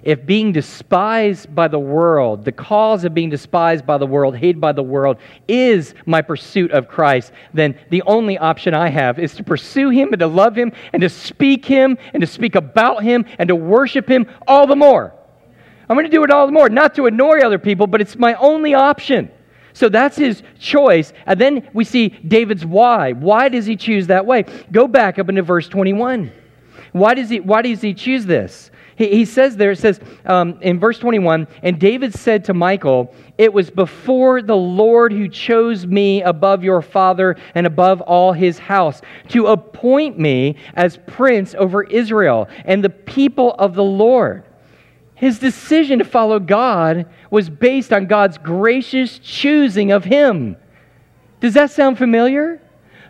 if 0.04 0.26
being 0.26 0.52
despised 0.52 1.54
by 1.54 1.68
the 1.68 1.80
world, 1.80 2.44
the 2.44 2.52
cause 2.52 3.04
of 3.04 3.14
being 3.14 3.30
despised 3.30 3.86
by 3.86 3.98
the 3.98 4.06
world, 4.06 4.36
hated 4.36 4.60
by 4.60 4.72
the 4.72 4.84
world, 4.84 5.18
is 5.48 5.94
my 6.06 6.22
pursuit 6.22 6.72
of 6.72 6.88
Christ, 6.88 7.32
then 7.54 7.78
the 7.90 8.02
only 8.04 8.38
option 8.38 8.74
I 8.74 8.90
have 8.90 9.20
is 9.20 9.36
to 9.36 9.44
pursue 9.44 9.90
Him 9.90 10.10
and 10.14 10.20
to 10.20 10.28
love 10.28 10.56
Him 10.56 10.72
and 10.94 11.02
to 11.02 11.10
speak 11.10 11.66
Him 11.66 11.98
and 12.14 12.22
to 12.22 12.28
speak 12.28 12.56
about 12.56 13.04
Him 13.04 13.26
and 13.38 13.48
to 13.48 13.56
worship 13.56 14.10
Him 14.10 14.28
all 14.48 14.68
the 14.68 14.76
more. 14.76 15.14
I'm 15.88 15.96
going 15.96 16.06
to 16.06 16.12
do 16.12 16.24
it 16.24 16.32
all 16.32 16.46
the 16.46 16.54
more, 16.54 16.70
not 16.70 16.96
to 16.96 17.06
annoy 17.06 17.40
other 17.40 17.60
people, 17.60 17.86
but 17.86 18.02
it's 18.02 18.18
my 18.18 18.34
only 18.36 18.74
option. 18.74 19.30
So 19.74 19.90
that's 19.90 20.18
his 20.18 20.44
choice. 20.60 21.14
And 21.26 21.40
then 21.40 21.70
we 21.74 21.84
see 21.84 22.10
David's 22.10 22.66
why. 22.66 23.14
Why 23.14 23.50
does 23.50 23.66
he 23.66 23.76
choose 23.76 24.08
that 24.08 24.26
way? 24.26 24.46
Go 24.72 24.88
back 24.88 25.20
up 25.20 25.30
into 25.30 25.42
verse 25.42 25.68
21. 25.68 26.32
Why 26.92 27.14
does 27.14 27.30
he, 27.30 27.40
why 27.40 27.62
does 27.62 27.82
he 27.82 27.94
choose 27.94 28.26
this? 28.26 28.71
He, 29.02 29.10
he 29.10 29.26
says 29.26 29.58
there, 29.58 29.72
it 29.72 29.80
says 29.80 30.00
um, 30.26 30.60
in 30.62 30.80
verse 30.80 31.00
21 31.00 31.48
And 31.64 31.80
David 31.80 32.14
said 32.14 32.46
to 32.46 32.54
Michal, 32.54 33.12
It 33.36 33.52
was 33.52 33.72
before 33.72 34.44
the 34.44 34.56
Lord 34.56 35.12
who 35.12 35.28
chose 35.28 35.88
me 35.88 36.22
above 36.22 36.64
your 36.64 36.84
father 36.84 37.36
and 37.56 37.66
above 37.66 38.02
all 38.02 38.32
his 38.32 38.60
house 38.60 39.02
to 39.30 39.48
appoint 39.48 40.20
me 40.20 40.56
as 40.76 41.00
prince 41.08 41.56
over 41.58 41.82
Israel 41.82 42.48
and 42.64 42.84
the 42.84 42.92
people 42.92 43.56
of 43.58 43.74
the 43.74 43.84
Lord. 43.84 44.44
His 45.16 45.40
decision 45.40 45.98
to 45.98 46.06
follow 46.06 46.40
God 46.40 47.08
was 47.32 47.50
based 47.50 47.92
on 47.92 48.06
God's 48.06 48.38
gracious 48.38 49.18
choosing 49.18 49.92
of 49.92 50.04
him. 50.04 50.58
Does 51.40 51.56
that 51.56 51.72
sound 51.72 51.98
familiar? 51.98 52.62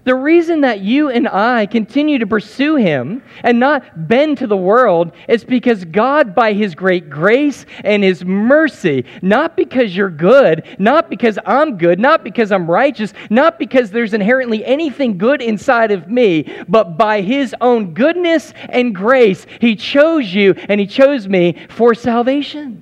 The 0.03 0.15
reason 0.15 0.61
that 0.61 0.79
you 0.79 1.09
and 1.09 1.27
I 1.27 1.67
continue 1.67 2.17
to 2.19 2.25
pursue 2.25 2.75
Him 2.75 3.21
and 3.43 3.59
not 3.59 4.07
bend 4.07 4.39
to 4.39 4.47
the 4.47 4.57
world 4.57 5.11
is 5.27 5.43
because 5.43 5.85
God, 5.85 6.33
by 6.33 6.53
His 6.53 6.73
great 6.73 7.07
grace 7.07 7.67
and 7.83 8.03
His 8.03 8.25
mercy, 8.25 9.05
not 9.21 9.55
because 9.55 9.95
you're 9.95 10.09
good, 10.09 10.63
not 10.79 11.07
because 11.09 11.37
I'm 11.45 11.77
good, 11.77 11.99
not 11.99 12.23
because 12.23 12.51
I'm 12.51 12.69
righteous, 12.69 13.13
not 13.29 13.59
because 13.59 13.91
there's 13.91 14.15
inherently 14.15 14.65
anything 14.65 15.19
good 15.19 15.39
inside 15.39 15.91
of 15.91 16.09
me, 16.09 16.51
but 16.67 16.97
by 16.97 17.21
His 17.21 17.53
own 17.61 17.93
goodness 17.93 18.53
and 18.69 18.95
grace, 18.95 19.45
He 19.59 19.75
chose 19.75 20.33
you 20.33 20.55
and 20.67 20.79
He 20.79 20.87
chose 20.87 21.27
me 21.27 21.67
for 21.69 21.93
salvation. 21.93 22.81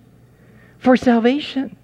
For 0.78 0.96
salvation. 0.96 1.76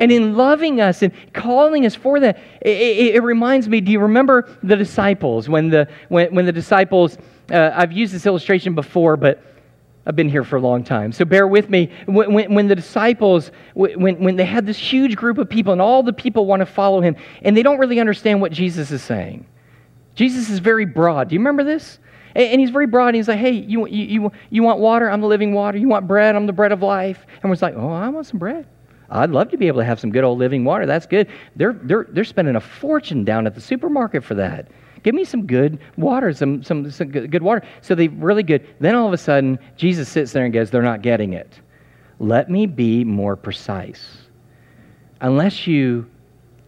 And 0.00 0.10
in 0.10 0.34
loving 0.34 0.80
us 0.80 1.02
and 1.02 1.12
calling 1.34 1.84
us 1.84 1.94
for 1.94 2.18
that, 2.20 2.38
it, 2.62 2.68
it, 2.68 3.14
it 3.16 3.22
reminds 3.22 3.68
me 3.68 3.80
do 3.82 3.92
you 3.92 4.00
remember 4.00 4.48
the 4.62 4.74
disciples? 4.74 5.48
When 5.48 5.68
the, 5.68 5.88
when, 6.08 6.34
when 6.34 6.46
the 6.46 6.52
disciples, 6.52 7.18
uh, 7.50 7.70
I've 7.74 7.92
used 7.92 8.14
this 8.14 8.26
illustration 8.26 8.74
before, 8.74 9.18
but 9.18 9.44
I've 10.06 10.16
been 10.16 10.30
here 10.30 10.42
for 10.42 10.56
a 10.56 10.60
long 10.60 10.82
time, 10.82 11.12
so 11.12 11.26
bear 11.26 11.46
with 11.46 11.68
me. 11.68 11.92
When, 12.06 12.32
when, 12.32 12.54
when, 12.54 12.66
the 12.66 12.74
disciples, 12.74 13.52
when, 13.74 14.18
when 14.18 14.36
they 14.36 14.46
had 14.46 14.64
this 14.64 14.78
huge 14.78 15.14
group 15.14 15.36
of 15.36 15.50
people 15.50 15.72
and 15.74 15.82
all 15.82 16.02
the 16.02 16.14
people 16.14 16.46
want 16.46 16.60
to 16.60 16.66
follow 16.66 17.02
him, 17.02 17.14
and 17.42 17.54
they 17.54 17.62
don't 17.62 17.78
really 17.78 18.00
understand 18.00 18.40
what 18.40 18.50
Jesus 18.50 18.90
is 18.90 19.02
saying. 19.02 19.46
Jesus 20.14 20.48
is 20.48 20.58
very 20.58 20.86
broad. 20.86 21.28
Do 21.28 21.34
you 21.34 21.40
remember 21.40 21.62
this? 21.62 21.98
And, 22.34 22.60
he's 22.60 22.70
very 22.70 22.86
broad. 22.86 23.08
And 23.08 23.16
he's 23.16 23.28
like, 23.28 23.38
hey, 23.38 23.50
you, 23.50 23.86
you, 23.86 24.04
you, 24.04 24.32
you 24.48 24.62
want 24.62 24.78
water? 24.78 25.10
I'm 25.10 25.20
the 25.20 25.26
living 25.26 25.52
water. 25.52 25.76
You 25.76 25.88
want 25.88 26.06
bread? 26.06 26.36
I'm 26.36 26.46
the 26.46 26.52
bread 26.52 26.72
of 26.72 26.82
life. 26.82 27.26
And 27.42 27.50
we're 27.50 27.56
like, 27.60 27.74
oh, 27.76 27.90
I 27.90 28.08
want 28.08 28.26
some 28.26 28.38
bread. 28.38 28.66
I'd 29.10 29.30
love 29.30 29.50
to 29.50 29.58
be 29.58 29.66
able 29.66 29.80
to 29.80 29.84
have 29.84 29.98
some 29.98 30.10
good 30.10 30.24
old 30.24 30.38
living 30.38 30.64
water. 30.64 30.86
That's 30.86 31.06
good. 31.06 31.28
They're, 31.56 31.72
they're, 31.72 32.06
they're 32.10 32.24
spending 32.24 32.56
a 32.56 32.60
fortune 32.60 33.24
down 33.24 33.46
at 33.46 33.54
the 33.54 33.60
supermarket 33.60 34.22
for 34.22 34.34
that. 34.34 34.68
Give 35.02 35.14
me 35.14 35.24
some 35.24 35.46
good 35.46 35.78
water, 35.96 36.32
some, 36.32 36.62
some, 36.62 36.90
some 36.90 37.08
good 37.10 37.42
water. 37.42 37.62
So 37.80 37.94
they 37.94 38.08
really 38.08 38.42
good. 38.42 38.66
Then 38.80 38.94
all 38.94 39.06
of 39.06 39.12
a 39.12 39.18
sudden, 39.18 39.58
Jesus 39.76 40.08
sits 40.08 40.32
there 40.32 40.44
and 40.44 40.52
goes, 40.52 40.70
They're 40.70 40.82
not 40.82 41.02
getting 41.02 41.32
it. 41.32 41.58
Let 42.18 42.50
me 42.50 42.66
be 42.66 43.02
more 43.02 43.34
precise. 43.34 44.18
Unless 45.22 45.66
you 45.66 46.08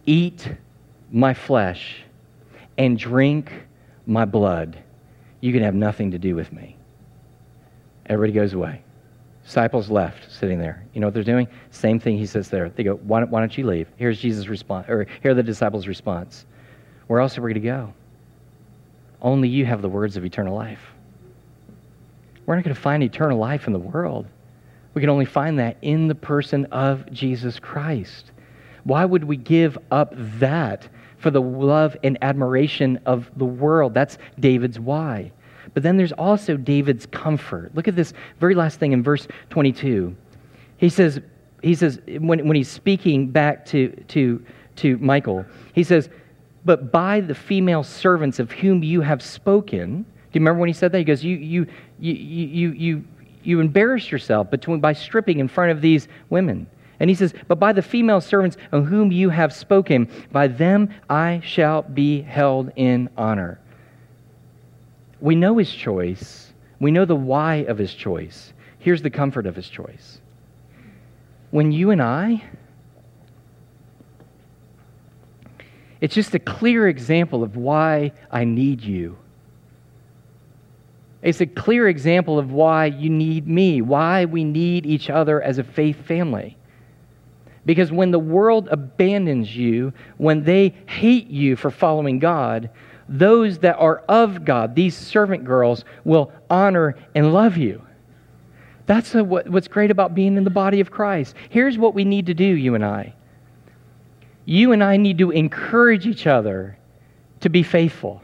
eat 0.05 0.51
my 1.11 1.33
flesh 1.33 2.03
and 2.77 2.97
drink 2.97 3.51
my 4.05 4.25
blood, 4.25 4.77
you 5.41 5.53
can 5.53 5.61
have 5.61 5.75
nothing 5.75 6.11
to 6.11 6.17
do 6.17 6.35
with 6.35 6.51
me. 6.51 6.75
Everybody 8.07 8.33
goes 8.33 8.53
away. 8.53 8.82
Disciples 9.53 9.91
left, 9.91 10.31
sitting 10.31 10.57
there. 10.57 10.83
You 10.95 11.01
know 11.01 11.05
what 11.05 11.13
they're 11.13 11.23
doing? 11.23 11.47
Same 11.69 11.99
thing 11.99 12.17
he 12.17 12.25
says 12.25 12.49
there. 12.49 12.71
They 12.71 12.81
go, 12.81 12.95
why 12.95 13.19
don't, 13.19 13.29
why 13.29 13.39
don't 13.39 13.55
you 13.55 13.67
leave? 13.67 13.87
Here's 13.97 14.19
Jesus' 14.19 14.47
response, 14.47 14.89
or 14.89 15.05
here 15.21 15.35
the 15.35 15.43
disciples' 15.43 15.85
response. 15.85 16.47
Where 17.05 17.19
else 17.19 17.37
are 17.37 17.43
we 17.43 17.53
going 17.53 17.61
to 17.61 17.67
go? 17.67 17.93
Only 19.21 19.49
you 19.49 19.63
have 19.67 19.83
the 19.83 19.89
words 19.89 20.17
of 20.17 20.25
eternal 20.25 20.55
life. 20.55 20.81
We're 22.47 22.55
not 22.55 22.63
going 22.63 22.73
to 22.73 22.81
find 22.81 23.03
eternal 23.03 23.37
life 23.37 23.67
in 23.67 23.73
the 23.73 23.79
world. 23.79 24.25
We 24.95 25.01
can 25.01 25.11
only 25.11 25.25
find 25.25 25.59
that 25.59 25.77
in 25.83 26.07
the 26.07 26.15
person 26.15 26.65
of 26.71 27.11
Jesus 27.11 27.59
Christ. 27.59 28.31
Why 28.85 29.05
would 29.05 29.23
we 29.23 29.37
give 29.37 29.77
up 29.91 30.15
that 30.39 30.87
for 31.19 31.29
the 31.29 31.41
love 31.41 31.95
and 32.03 32.17
admiration 32.23 33.01
of 33.05 33.29
the 33.37 33.45
world? 33.45 33.93
That's 33.93 34.17
David's 34.39 34.79
why. 34.79 35.31
But 35.73 35.83
then 35.83 35.97
there's 35.97 36.11
also 36.11 36.57
David's 36.57 37.05
comfort. 37.07 37.73
Look 37.75 37.87
at 37.87 37.95
this 37.95 38.13
very 38.39 38.55
last 38.55 38.79
thing 38.79 38.91
in 38.91 39.03
verse 39.03 39.27
22. 39.49 40.15
He 40.77 40.89
says, 40.89 41.21
he 41.61 41.75
says 41.75 41.99
when, 42.07 42.47
when 42.47 42.55
he's 42.55 42.69
speaking 42.69 43.29
back 43.29 43.65
to, 43.67 43.89
to, 44.09 44.45
to 44.77 44.97
Michal, 44.97 45.45
he 45.73 45.83
says, 45.83 46.09
But 46.65 46.91
by 46.91 47.21
the 47.21 47.33
female 47.33 47.83
servants 47.83 48.39
of 48.39 48.51
whom 48.51 48.83
you 48.83 49.01
have 49.01 49.21
spoken, 49.21 50.03
do 50.03 50.39
you 50.39 50.41
remember 50.41 50.59
when 50.59 50.69
he 50.69 50.73
said 50.73 50.91
that? 50.91 50.97
He 50.97 51.03
goes, 51.03 51.23
You, 51.23 51.37
you, 51.37 51.67
you, 51.99 52.13
you, 52.13 52.71
you, 52.71 53.03
you 53.43 53.59
embarrass 53.59 54.11
yourself 54.11 54.51
between, 54.51 54.79
by 54.79 54.93
stripping 54.93 55.39
in 55.39 55.47
front 55.47 55.71
of 55.71 55.81
these 55.81 56.07
women. 56.29 56.67
And 56.99 57.09
he 57.09 57.15
says, 57.15 57.33
But 57.47 57.59
by 57.59 57.73
the 57.73 57.81
female 57.81 58.21
servants 58.21 58.57
of 58.71 58.85
whom 58.85 59.11
you 59.11 59.29
have 59.29 59.53
spoken, 59.53 60.09
by 60.31 60.47
them 60.47 60.89
I 61.09 61.41
shall 61.43 61.81
be 61.81 62.21
held 62.21 62.71
in 62.75 63.09
honor. 63.17 63.59
We 65.23 65.35
know 65.35 65.57
his 65.57 65.71
choice. 65.71 66.51
We 66.81 66.91
know 66.91 67.05
the 67.05 67.15
why 67.15 67.63
of 67.69 67.77
his 67.77 67.93
choice. 67.93 68.51
Here's 68.77 69.01
the 69.01 69.09
comfort 69.09 69.45
of 69.45 69.55
his 69.55 69.69
choice. 69.69 70.19
When 71.49 71.71
you 71.71 71.91
and 71.91 72.01
I, 72.01 72.43
it's 76.01 76.13
just 76.13 76.35
a 76.35 76.39
clear 76.39 76.89
example 76.89 77.41
of 77.41 77.55
why 77.55 78.11
I 78.29 78.43
need 78.43 78.81
you. 78.81 79.17
It's 81.21 81.39
a 81.39 81.47
clear 81.47 81.87
example 81.87 82.37
of 82.37 82.51
why 82.51 82.87
you 82.87 83.09
need 83.09 83.47
me, 83.47 83.81
why 83.81 84.25
we 84.25 84.43
need 84.43 84.85
each 84.85 85.09
other 85.09 85.41
as 85.41 85.57
a 85.57 85.63
faith 85.63 86.05
family. 86.05 86.57
Because 87.65 87.93
when 87.93 88.11
the 88.11 88.19
world 88.19 88.67
abandons 88.69 89.55
you, 89.55 89.93
when 90.17 90.43
they 90.43 90.75
hate 90.85 91.27
you 91.27 91.55
for 91.55 91.71
following 91.71 92.19
God, 92.19 92.69
those 93.07 93.59
that 93.59 93.77
are 93.77 94.03
of 94.07 94.45
God, 94.45 94.75
these 94.75 94.95
servant 94.95 95.43
girls, 95.45 95.85
will 96.03 96.31
honor 96.49 96.95
and 97.15 97.33
love 97.33 97.57
you. 97.57 97.81
That's 98.85 99.15
a, 99.15 99.23
what, 99.23 99.47
what's 99.47 99.67
great 99.67 99.91
about 99.91 100.15
being 100.15 100.35
in 100.37 100.43
the 100.43 100.49
body 100.49 100.79
of 100.79 100.91
Christ. 100.91 101.35
Here's 101.49 101.77
what 101.77 101.93
we 101.93 102.03
need 102.03 102.25
to 102.27 102.33
do, 102.33 102.43
you 102.43 102.75
and 102.75 102.83
I. 102.83 103.13
You 104.45 104.73
and 104.73 104.83
I 104.83 104.97
need 104.97 105.17
to 105.19 105.31
encourage 105.31 106.05
each 106.05 106.27
other 106.27 106.77
to 107.39 107.49
be 107.49 107.63
faithful, 107.63 108.21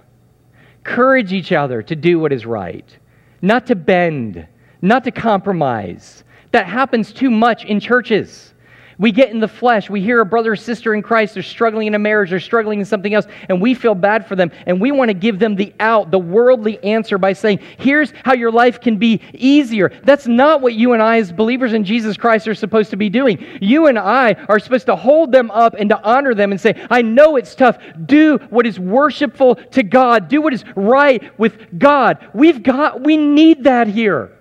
encourage 0.80 1.32
each 1.32 1.52
other 1.52 1.82
to 1.84 1.96
do 1.96 2.20
what 2.20 2.34
is 2.34 2.46
right, 2.46 2.98
not 3.42 3.68
to 3.68 3.76
bend, 3.76 4.48
not 4.82 5.04
to 5.06 5.12
compromise. 5.12 6.24
That 6.52 6.66
happens 6.66 7.14
too 7.14 7.30
much 7.30 7.64
in 7.66 7.80
churches. 7.80 8.54
We 9.00 9.14
get 9.14 9.30
in 9.32 9.40
the 9.40 9.48
flesh. 9.48 9.90
We 9.90 10.02
hear 10.02 10.20
a 10.20 10.26
brother 10.26 10.52
or 10.52 10.56
sister 10.58 10.94
in 10.94 11.02
Christ, 11.02 11.34
they're 11.34 11.42
struggling 11.42 11.88
in 11.88 11.96
a 11.96 12.00
marriage, 12.00 12.32
they're 12.32 12.40
struggling 12.42 12.80
in 12.80 12.86
something 12.86 13.14
else, 13.14 13.26
and 13.48 13.62
we 13.62 13.74
feel 13.74 13.96
bad 13.96 14.28
for 14.28 14.36
them. 14.36 14.52
And 14.66 14.80
we 14.80 14.92
want 14.92 15.08
to 15.10 15.14
give 15.14 15.40
them 15.40 15.56
the 15.56 15.74
out, 15.80 16.12
the 16.12 16.20
worldly 16.20 16.84
answer 16.84 17.18
by 17.18 17.32
saying, 17.32 17.60
here's 17.78 18.14
how 18.26 18.34
your 18.34 18.52
life 18.52 18.82
can 18.82 18.98
be 18.98 19.22
easier. 19.34 19.90
That's 20.04 20.28
not 20.28 20.62
what 20.62 20.74
you 20.74 20.92
and 20.92 21.02
I, 21.02 21.18
as 21.18 21.32
believers 21.32 21.72
in 21.72 21.86
Jesus 21.86 22.18
Christ, 22.18 22.46
are 22.50 22.54
supposed 22.54 22.90
to 22.90 22.98
be 22.98 23.10
doing. 23.10 23.44
You 23.62 23.88
and 23.88 23.98
I 23.98 24.34
are 24.50 24.60
supposed 24.60 24.88
to 24.88 24.98
hold 24.98 25.32
them 25.32 25.50
up 25.52 25.76
and 25.80 25.90
to 25.90 26.04
honor 26.04 26.36
them 26.36 26.52
and 26.52 26.60
say, 26.60 26.86
I 26.90 27.02
know 27.02 27.38
it's 27.38 27.56
tough. 27.56 27.78
Do 28.06 28.38
what 28.50 28.68
is 28.68 28.80
worshipful 28.80 29.56
to 29.56 29.82
God, 29.82 30.28
do 30.28 30.42
what 30.42 30.54
is 30.54 30.66
right 30.76 31.24
with 31.40 31.80
God. 31.80 32.28
We've 32.34 32.62
got, 32.62 33.02
we 33.02 33.16
need 33.16 33.64
that 33.64 33.88
here. 33.88 34.36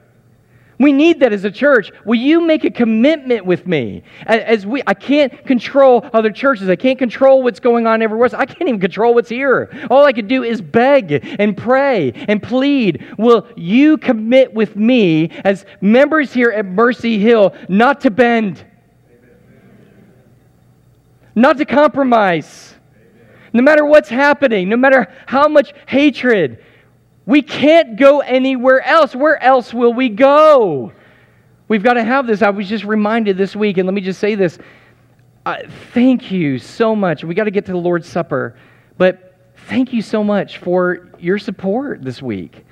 We 0.78 0.92
need 0.92 1.20
that 1.20 1.32
as 1.32 1.44
a 1.44 1.50
church. 1.50 1.90
Will 2.04 2.14
you 2.14 2.40
make 2.40 2.64
a 2.64 2.70
commitment 2.70 3.44
with 3.44 3.66
me? 3.66 4.04
As 4.26 4.64
we, 4.64 4.82
I 4.86 4.94
can't 4.94 5.44
control 5.44 6.08
other 6.12 6.30
churches. 6.30 6.68
I 6.68 6.76
can't 6.76 6.98
control 6.98 7.42
what's 7.42 7.58
going 7.58 7.86
on 7.86 8.00
everywhere 8.00 8.26
else. 8.26 8.34
I 8.34 8.46
can't 8.46 8.68
even 8.68 8.80
control 8.80 9.14
what's 9.14 9.28
here. 9.28 9.70
All 9.90 10.04
I 10.04 10.12
can 10.12 10.28
do 10.28 10.44
is 10.44 10.62
beg 10.62 11.24
and 11.38 11.56
pray 11.56 12.12
and 12.28 12.40
plead. 12.40 13.04
Will 13.18 13.48
you 13.56 13.98
commit 13.98 14.54
with 14.54 14.76
me 14.76 15.30
as 15.44 15.66
members 15.80 16.32
here 16.32 16.50
at 16.50 16.64
Mercy 16.64 17.18
Hill 17.18 17.54
not 17.68 18.00
to 18.02 18.10
bend, 18.10 18.64
not 21.34 21.58
to 21.58 21.64
compromise, 21.64 22.76
no 23.52 23.62
matter 23.62 23.84
what's 23.84 24.08
happening, 24.08 24.68
no 24.68 24.76
matter 24.76 25.12
how 25.26 25.48
much 25.48 25.72
hatred, 25.86 26.64
we 27.28 27.42
can't 27.42 27.96
go 27.96 28.20
anywhere 28.20 28.80
else. 28.80 29.14
Where 29.14 29.40
else 29.42 29.74
will 29.74 29.92
we 29.92 30.08
go? 30.08 30.92
We've 31.68 31.82
got 31.82 31.92
to 31.92 32.02
have 32.02 32.26
this. 32.26 32.40
I 32.40 32.48
was 32.48 32.66
just 32.66 32.84
reminded 32.84 33.36
this 33.36 33.54
week, 33.54 33.76
and 33.76 33.86
let 33.86 33.92
me 33.92 34.00
just 34.00 34.18
say 34.18 34.34
this. 34.34 34.58
Uh, 35.44 35.58
thank 35.92 36.32
you 36.32 36.58
so 36.58 36.96
much. 36.96 37.22
We 37.24 37.34
got 37.34 37.44
to 37.44 37.50
get 37.50 37.66
to 37.66 37.72
the 37.72 37.78
Lord's 37.78 38.08
Supper, 38.08 38.56
but 38.96 39.34
thank 39.66 39.92
you 39.92 40.00
so 40.00 40.24
much 40.24 40.56
for 40.56 41.10
your 41.18 41.38
support 41.38 42.02
this 42.02 42.22
week. 42.22 42.64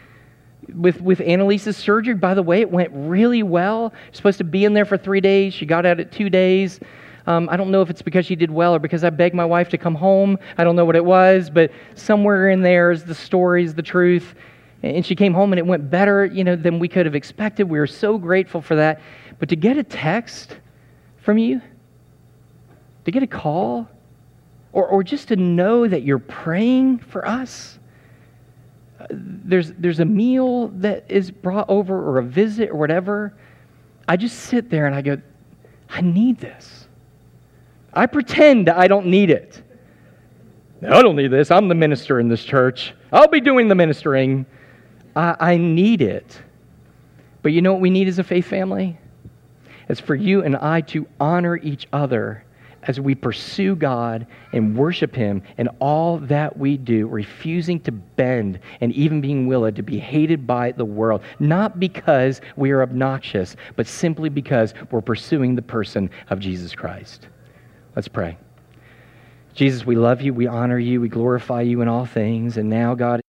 With, 0.75 1.03
with 1.03 1.21
Annalise's 1.21 1.77
surgery, 1.77 2.15
by 2.15 2.33
the 2.33 2.43
way, 2.43 2.63
it 2.63 2.71
went 2.71 2.89
really 2.95 3.43
well. 3.43 3.93
supposed 4.13 4.39
to 4.39 4.45
be 4.45 4.65
in 4.65 4.73
there 4.73 4.87
for 4.87 4.97
three 4.97 5.21
days. 5.21 5.53
She 5.53 5.67
got 5.67 5.85
out 5.85 6.01
at 6.01 6.13
two 6.13 6.31
days. 6.31 6.81
Um, 7.27 7.49
I 7.51 7.57
don't 7.57 7.71
know 7.71 7.83
if 7.83 7.91
it's 7.91 8.03
because 8.03 8.25
she 8.25 8.37
did 8.37 8.51
well 8.51 8.75
or 8.75 8.79
because 8.79 9.03
I 9.03 9.11
begged 9.11 9.35
my 9.35 9.45
wife 9.45 9.69
to 9.71 9.79
come 9.79 9.95
home. 9.95 10.39
I 10.57 10.65
don't 10.65 10.77
know 10.77 10.85
what 10.85 10.97
it 10.97 11.05
was, 11.05 11.51
but 11.51 11.73
somewhere 11.95 12.51
in 12.51 12.63
there 12.63 12.93
is 12.93 13.05
the 13.05 13.15
stories, 13.15 13.75
the 13.75 13.83
truth. 13.83 14.35
And 14.83 15.05
she 15.05 15.17
came 15.17 15.35
home 15.35 15.53
and 15.53 15.59
it 15.59 15.67
went 15.67 15.91
better, 15.91 16.25
you 16.25 16.45
know, 16.45 16.55
than 16.55 16.79
we 16.79 16.87
could 16.87 17.07
have 17.07 17.15
expected. 17.15 17.65
We 17.69 17.79
were 17.79 17.87
so 17.87 18.19
grateful 18.19 18.61
for 18.61 18.77
that. 18.77 19.01
But 19.39 19.49
to 19.49 19.57
get 19.57 19.77
a 19.77 19.83
text 19.83 20.57
from 21.19 21.39
you, 21.39 21.61
to 23.05 23.11
get 23.11 23.23
a 23.23 23.27
call, 23.27 23.89
or, 24.73 24.87
or 24.87 25.03
just 25.03 25.29
to 25.29 25.37
know 25.37 25.89
that 25.89 26.03
you're 26.03 26.19
praying 26.19 26.99
for 26.99 27.27
us, 27.27 27.79
there's, 29.11 29.73
there's 29.73 30.01
a 30.01 30.05
meal 30.05 30.69
that 30.69 31.05
is 31.09 31.31
brought 31.31 31.69
over 31.69 31.97
or 31.97 32.19
a 32.19 32.23
visit 32.23 32.71
or 32.71 32.77
whatever. 32.77 33.35
I 34.07 34.17
just 34.17 34.39
sit 34.39 34.71
there 34.71 34.87
and 34.87 34.95
I 34.95 35.03
go, 35.03 35.21
I 35.89 36.01
need 36.01 36.39
this. 36.39 36.86
I 37.97 38.05
pretend 38.05 38.69
I 38.69 38.89
don't 38.89 39.07
need 39.07 39.31
it. 39.31 39.63
I 40.83 41.01
don't 41.01 41.17
need 41.17 41.29
this. 41.29 41.51
I'm 41.51 41.69
the 41.69 41.75
minister 41.75 42.21
in 42.21 42.29
this 42.29 42.45
church. 42.45 42.95
I'll 43.11 43.29
be 43.29 43.41
doing 43.41 43.69
the 43.69 43.75
ministering. 43.75 44.45
I, 45.17 45.37
I 45.41 45.57
need 45.57 46.03
it. 46.03 46.39
But 47.41 47.53
you 47.53 47.63
know 47.63 47.73
what 47.73 47.81
we 47.81 47.89
need 47.89 48.07
as 48.07 48.19
a 48.19 48.25
faith 48.25 48.47
family? 48.47 48.99
It's 49.89 50.01
for 50.01 50.15
you 50.15 50.43
and 50.43 50.57
I 50.57 50.83
to 50.83 51.07
honor 51.19 51.57
each 51.57 51.89
other 51.93 52.45
as 52.83 53.01
we 53.01 53.15
pursue 53.15 53.75
God 53.75 54.27
and 54.53 54.77
worship 54.77 55.15
Him 55.15 55.43
in 55.57 55.69
all 55.81 56.19
that 56.19 56.57
we 56.57 56.77
do, 56.77 57.09
refusing 57.09 57.81
to 57.81 57.93
bend 57.93 58.61
and 58.83 58.93
even 58.93 59.23
being 59.23 59.47
willing 59.47 59.75
to 59.75 59.83
be 59.83 59.99
hated 59.99 60.47
by 60.47 60.73
the 60.73 60.85
world, 60.85 61.23
not 61.39 61.81
because 61.81 62.43
we 62.57 62.71
are 62.73 62.83
obnoxious, 62.83 63.57
but 63.75 63.87
simply 63.87 64.29
because 64.29 64.75
we're 64.91 65.01
pursuing 65.01 65.55
the 65.55 65.63
person 65.63 66.11
of 66.29 66.39
Jesus 66.39 66.75
Christ. 66.75 67.29
Let's 67.97 68.09
pray. 68.09 68.37
Jesus, 69.55 69.87
we 69.87 69.97
love 69.97 70.21
you, 70.21 70.35
we 70.35 70.47
honor 70.47 70.79
you, 70.79 71.01
we 71.01 71.09
glorify 71.09 71.63
you 71.63 71.81
in 71.81 71.89
all 71.89 72.05
things, 72.05 72.59
and 72.59 72.69
now, 72.69 72.95
God, 72.95 73.23